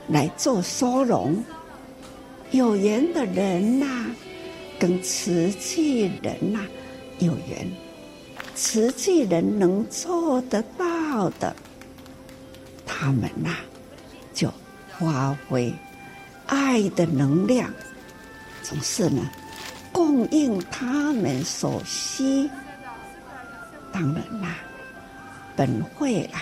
[0.08, 1.44] 来做收容。
[2.52, 4.06] 有缘的人呐、
[4.80, 6.62] 跟慈济人呐、
[7.20, 7.70] 有缘，
[8.54, 11.56] 慈济人能做得到的。
[12.86, 13.56] 他们呐、
[14.34, 14.50] 就
[14.98, 15.74] 发挥
[16.46, 17.70] 爱的能量，
[18.62, 19.30] 总是呢
[19.92, 22.50] 供应他们所需。
[23.92, 24.58] 当然啦，
[25.56, 26.42] 本会啊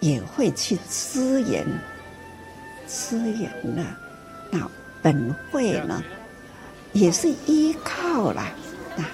[0.00, 1.66] 也会去支援，
[2.86, 3.84] 支援呢。
[4.50, 4.70] 那
[5.02, 6.02] 本会呢，
[6.92, 8.42] 也是依靠了
[8.96, 9.04] 那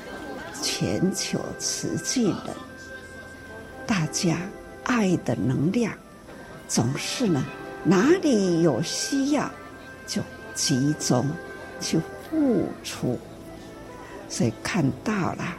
[0.63, 2.37] 全球慈济人，
[3.87, 4.37] 大家
[4.85, 5.93] 爱的能量。
[6.69, 7.45] 总是呢，
[7.83, 9.51] 哪里有需要，
[10.07, 10.23] 就
[10.55, 11.27] 集中
[11.81, 13.19] 去付出。
[14.29, 15.57] 所以看到了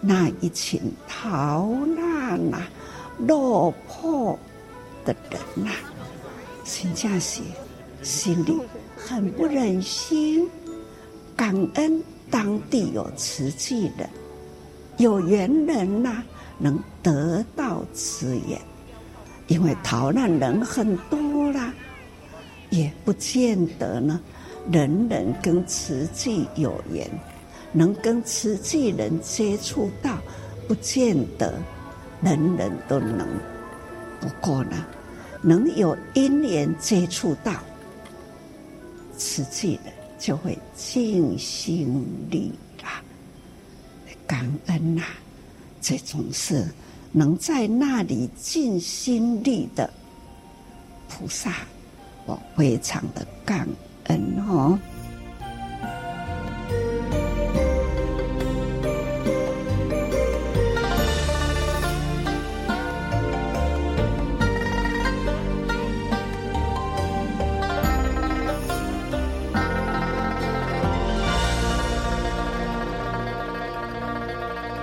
[0.00, 2.70] 那一群逃难呐、啊、
[3.18, 4.38] 落魄
[5.04, 5.76] 的人呐、啊，
[6.64, 7.40] 真正是
[8.02, 8.58] 心里
[8.96, 10.48] 很不忍心。
[11.34, 14.08] 感恩当地有慈济人，
[14.98, 16.22] 有缘人呐、
[16.58, 18.60] 能得到资源。
[19.48, 21.74] 因为逃难人很多啦，
[22.70, 24.20] 也不见得呢，
[24.70, 27.10] 人人跟慈济有缘，
[27.72, 30.16] 能跟慈济人接触到，
[30.68, 31.52] 不见得
[32.22, 33.26] 人人都能。
[34.20, 34.86] 不过呢，
[35.42, 37.52] 能有因缘接触到
[39.18, 42.52] 实际的，就会尽心力
[42.82, 43.02] 啊，
[44.26, 45.08] 感恩呐、啊，
[45.80, 46.64] 这种是
[47.10, 49.92] 能在那里尽心力的
[51.08, 51.52] 菩萨，
[52.24, 53.68] 我非常的感
[54.04, 54.78] 恩哦。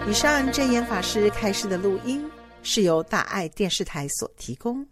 [0.10, 2.28] 以上正言法师开示的录音
[2.64, 4.84] 是由大爱电视台所提供。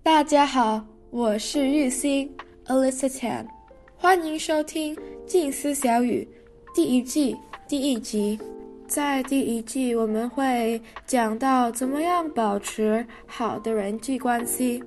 [0.00, 2.32] 大家好，我是玉心
[2.66, 3.48] Alyssa Tan，
[3.96, 4.94] 欢迎收听
[5.26, 6.26] 《静思小语》
[6.72, 7.36] 第一季
[7.66, 8.38] 第一集。
[8.86, 14.80] 在第一季，我们会讲到怎么样保持好的人际关系。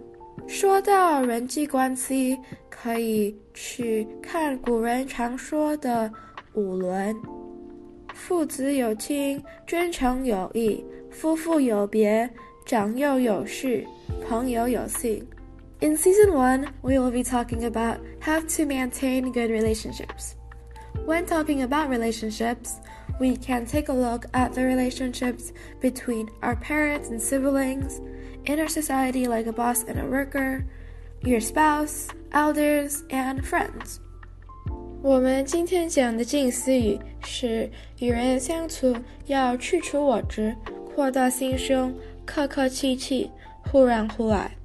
[0.47, 6.09] 说到人际关系，可以去看古人常说的
[6.53, 7.13] 五伦。
[8.21, 12.29] 父子有亲，君臣有义，夫妇有别，
[12.67, 13.87] 长幼有序，
[14.27, 15.27] 朋友有信。
[15.79, 20.35] In season 1, we will be talking about how to maintain good relationships.
[21.07, 22.75] When talking about relationships,
[23.19, 25.51] we can take a look at the relationships
[25.81, 27.99] between our parents and siblings,
[28.45, 30.63] in our society like a boss and a worker,
[31.23, 33.99] your spouse, elders, and friends.
[35.03, 38.95] 我们今天讲的近思语是与人相处
[39.25, 40.55] 要去除我执，
[40.93, 41.91] 扩大心胸，
[42.23, 43.31] 客客气气，
[43.71, 44.55] 互让互爱。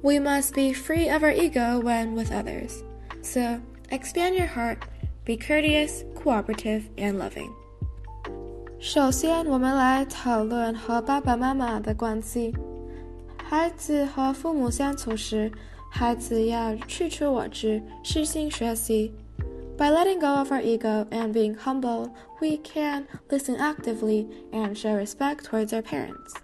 [0.00, 2.80] We must be free of our ego when with others.
[3.22, 3.60] So
[3.90, 4.78] expand your heart,
[5.26, 7.50] be courteous, cooperative, and loving.
[8.80, 12.54] 首先，我们来讨论和爸爸妈妈的关系。
[13.36, 15.52] 孩子和父母相处时，
[15.90, 19.12] 孩子要去除我执，虚心学习。
[19.76, 22.10] By letting go of our ego and being humble,
[22.40, 26.34] we can listen actively and show respect towards our parents.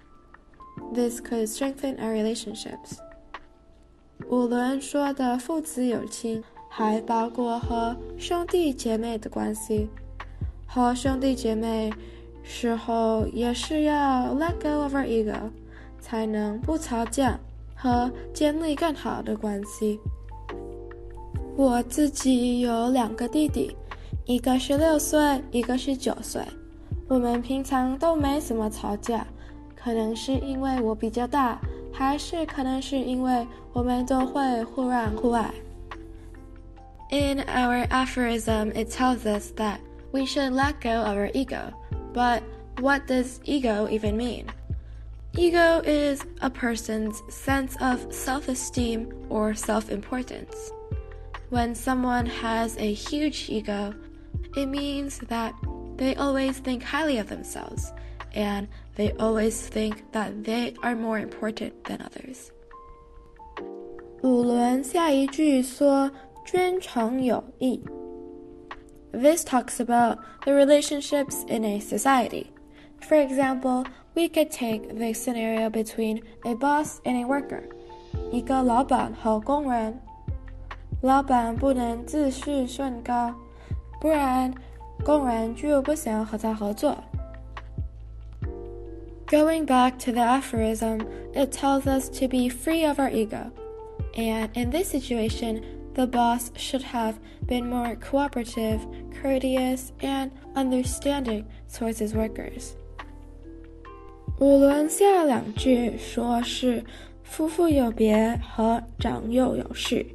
[0.93, 2.99] This could strengthen our relationships.
[4.29, 9.89] 五伦说的父子有亲，还包括和兄弟姐妹的关系。
[10.67, 11.93] 和兄弟姐妹
[12.43, 15.51] 时候也是要 let go of our ego，
[16.01, 17.39] 才能不吵架。
[17.85, 20.01] 和建立更好的关系。
[21.55, 23.77] 我自己有两个弟弟，
[24.25, 26.43] 一个是六岁，一个是九岁。
[27.09, 29.27] 我们平常都没怎么吵架，
[29.77, 31.61] 可能是因为我比较大，
[31.93, 35.53] 还是可能是因为我们都会互让互爱。
[37.11, 39.77] In our aphorism, it tells us that
[40.11, 41.75] we should let go of our ego.
[42.15, 42.41] But
[42.81, 44.47] what does ego even mean?
[45.37, 50.71] Ego is a person's sense of self esteem or self importance.
[51.51, 53.95] When someone has a huge ego,
[54.57, 55.53] it means that
[55.97, 57.93] they always think highly of themselves
[58.33, 62.53] and they always think that they are more important than others.
[64.23, 66.11] 五轮下一句说
[66.45, 67.83] 君臣有义.
[69.13, 72.47] This talks about the relationships in a society.
[73.01, 77.65] For example, we could take the scenario between a boss and a worker.
[77.65, 77.65] worker，
[78.31, 80.01] 一个老板和工人。
[81.03, 83.35] 老板不能自视甚高，
[84.01, 84.55] 不然
[85.05, 86.97] 工人就不想和他合作。
[89.27, 93.51] Going back to the aphorism, it tells us to be free of our ego.
[94.15, 95.63] And in this situation,
[95.95, 97.15] the boss should have
[97.47, 98.81] been more cooperative,
[99.21, 102.77] courteous, and understanding towards his workers.
[104.41, 106.83] 五轮下两句说是
[107.23, 110.15] 夫妇有别和长幼有序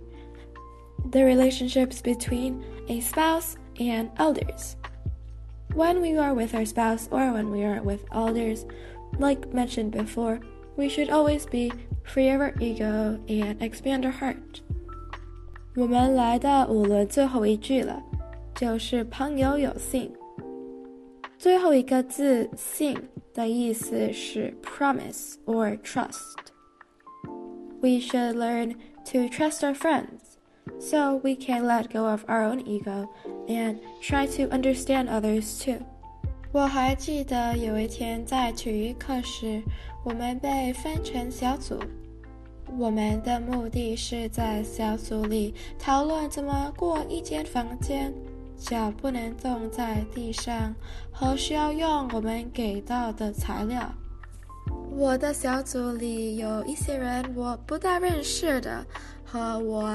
[1.11, 2.55] ，the relationships between
[2.89, 4.73] a spouse and elders.
[5.73, 8.65] When we are with our spouse or when we are with elders,
[9.17, 10.39] like mentioned before,
[10.75, 11.71] we should always be
[12.03, 14.61] free of our ego and expand our heart.
[23.33, 26.51] 的意思是 promise or trust.
[27.81, 28.75] We should learn
[29.05, 30.37] to trust our friends
[30.79, 33.07] so we can let go of our own ego
[33.47, 35.81] and try to understand others too.
[36.51, 39.61] 我还记得有一天在体育课时，
[40.03, 41.79] 我们被分成小组。
[42.77, 48.13] 我们的目的是在小组里讨论怎么过一间房间。
[48.59, 50.75] 脚不能动在地上，
[51.11, 53.89] 和需要用我们给到的材料。
[54.91, 58.85] 我的小组里有一些人我不大认识的，
[59.25, 59.89] 和我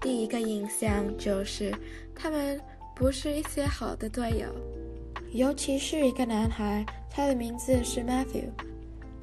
[0.00, 1.72] 第一个印象就是
[2.14, 2.60] 他们
[2.96, 4.48] 不是一些好的队友，
[5.32, 8.50] 尤其是一个男孩，他的名字是 Matthew。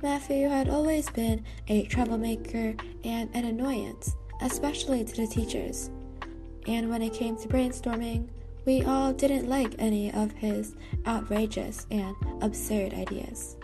[0.01, 5.89] Matthew had always been a troublemaker and an annoyance, especially to the teachers.
[6.65, 8.23] And when it came to brainstorming,
[8.65, 13.57] We all didn't like any of his outrageous and absurd ideas.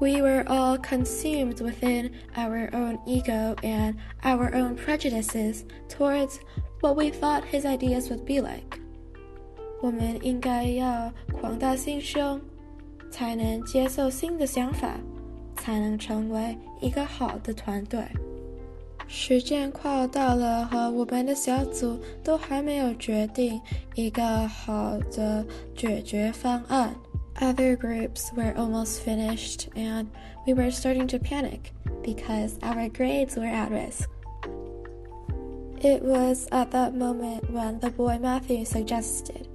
[0.00, 6.40] We were all consumed within our own ego and our own prejudices towards
[6.80, 8.78] what we thought his ideas would be like.
[9.80, 12.40] 我们应该要广大心胸，
[13.10, 14.94] 才能接受新的想法，
[15.56, 18.00] 才能成为一个好的团队。
[19.10, 23.58] 时间快要到了，和我们的小组都还没有决定
[23.94, 25.44] 一个好的
[25.74, 26.94] 解决方案。
[27.40, 30.06] Other groups were almost finished, and
[30.46, 34.08] we were starting to panic because our grades were at risk.
[35.80, 39.46] It was at that moment when the boy Matthew suggested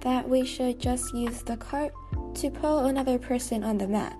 [0.00, 1.92] that we should just use the cart
[2.36, 4.16] to pull another person on the mat.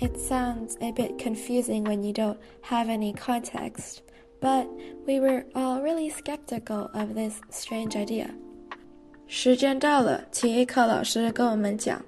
[0.00, 4.02] It sounds a bit confusing when you don't have any context,
[4.40, 4.66] but
[5.06, 8.30] we were all really skeptical of this strange idea.
[9.26, 12.02] 时间到了，体育课老师跟我们讲，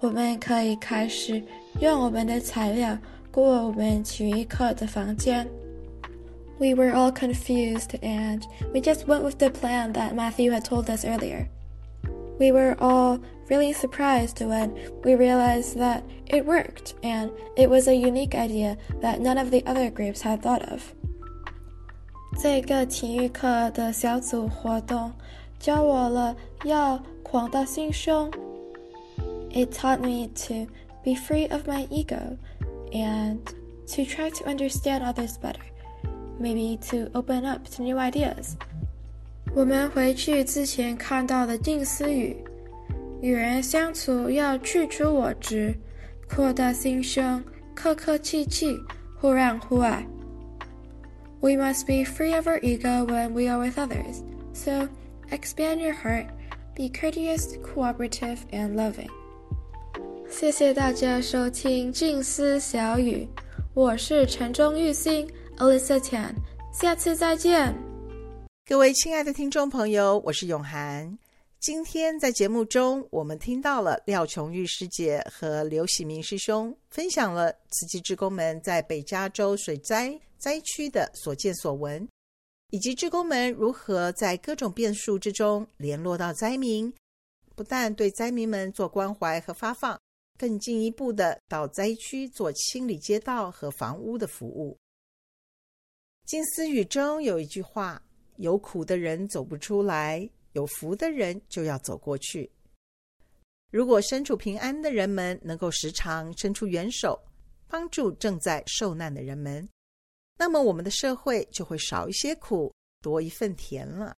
[0.00, 1.42] 我们可以开始
[1.80, 2.98] 用我们的材料
[3.30, 5.48] 过我们体育课的房间。
[6.58, 8.42] We were all confused and
[8.74, 11.46] we just went with the plan that Matthew had told us earlier.
[12.38, 17.94] We were all really surprised when we realized that it worked and it was a
[17.94, 20.94] unique idea that none of the other groups had thought of.
[29.50, 30.66] it taught me to
[31.04, 32.38] be free of my ego
[32.92, 33.54] and
[33.86, 35.62] to try to understand others better,
[36.38, 38.56] maybe to open up to new ideas.
[39.54, 42.47] 我们回去之前看到的近思语。
[43.20, 45.74] 与人相处要去除我执，
[46.28, 47.42] 扩大心胸，
[47.74, 48.76] 客客气气，
[49.20, 50.06] 互让互爱。
[51.40, 54.22] We must be free of our ego when we are with others.
[54.52, 54.88] So
[55.30, 56.26] Expand your heart,
[56.74, 59.10] be courteous, cooperative, and loving.
[60.30, 63.28] 谢谢大家收听静思小语，
[63.74, 66.32] 我是城中育星 Alyssa Tan，
[66.72, 67.74] 下次再见。
[68.66, 71.18] 各位亲爱的听众朋友，我是永涵。
[71.60, 82.08] 今天在节目中，我们听到了廖琼玉师姐和刘喜明师兄分享了慈济志工们在北加州水灾灾区的所见所闻。
[82.70, 86.92] 以及志工们如何在各种变数之中联络到灾民，
[87.56, 90.00] 不但对灾民们做关怀和发放，
[90.38, 94.78] 更进一步的到灾区做清理街道和房屋的服务。
[96.24, 98.00] 金丝语中有一句话
[98.36, 102.50] ：“有苦的人走不出来，有福的人就要走过去。”
[103.70, 107.20] 如果身处平安的人们能够时常伸出援手，
[107.68, 109.68] 帮助正在受难的人们。
[110.38, 112.72] 那么我们的社会就会少一些苦，
[113.02, 114.14] 多一份甜了。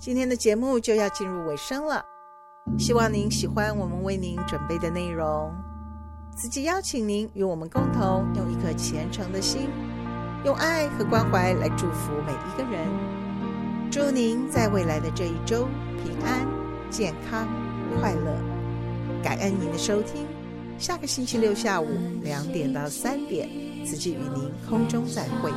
[0.00, 2.04] 今天的节目就要进入尾声了，
[2.78, 5.54] 希望您喜欢我们为您准备的内容。
[6.36, 9.70] 慈济邀请您与我们共同用一颗虔诚的心，
[10.46, 12.86] 用爱和关怀来祝福每一个人。
[13.90, 15.66] 祝您在未来的这一周
[16.04, 16.46] 平安
[16.88, 17.48] 健康
[17.98, 18.38] 快乐。
[19.24, 20.24] 感恩您的收听
[20.78, 21.88] 下个星期六下午
[22.22, 23.48] 两点到三点
[23.84, 25.50] 此际与您空中再会。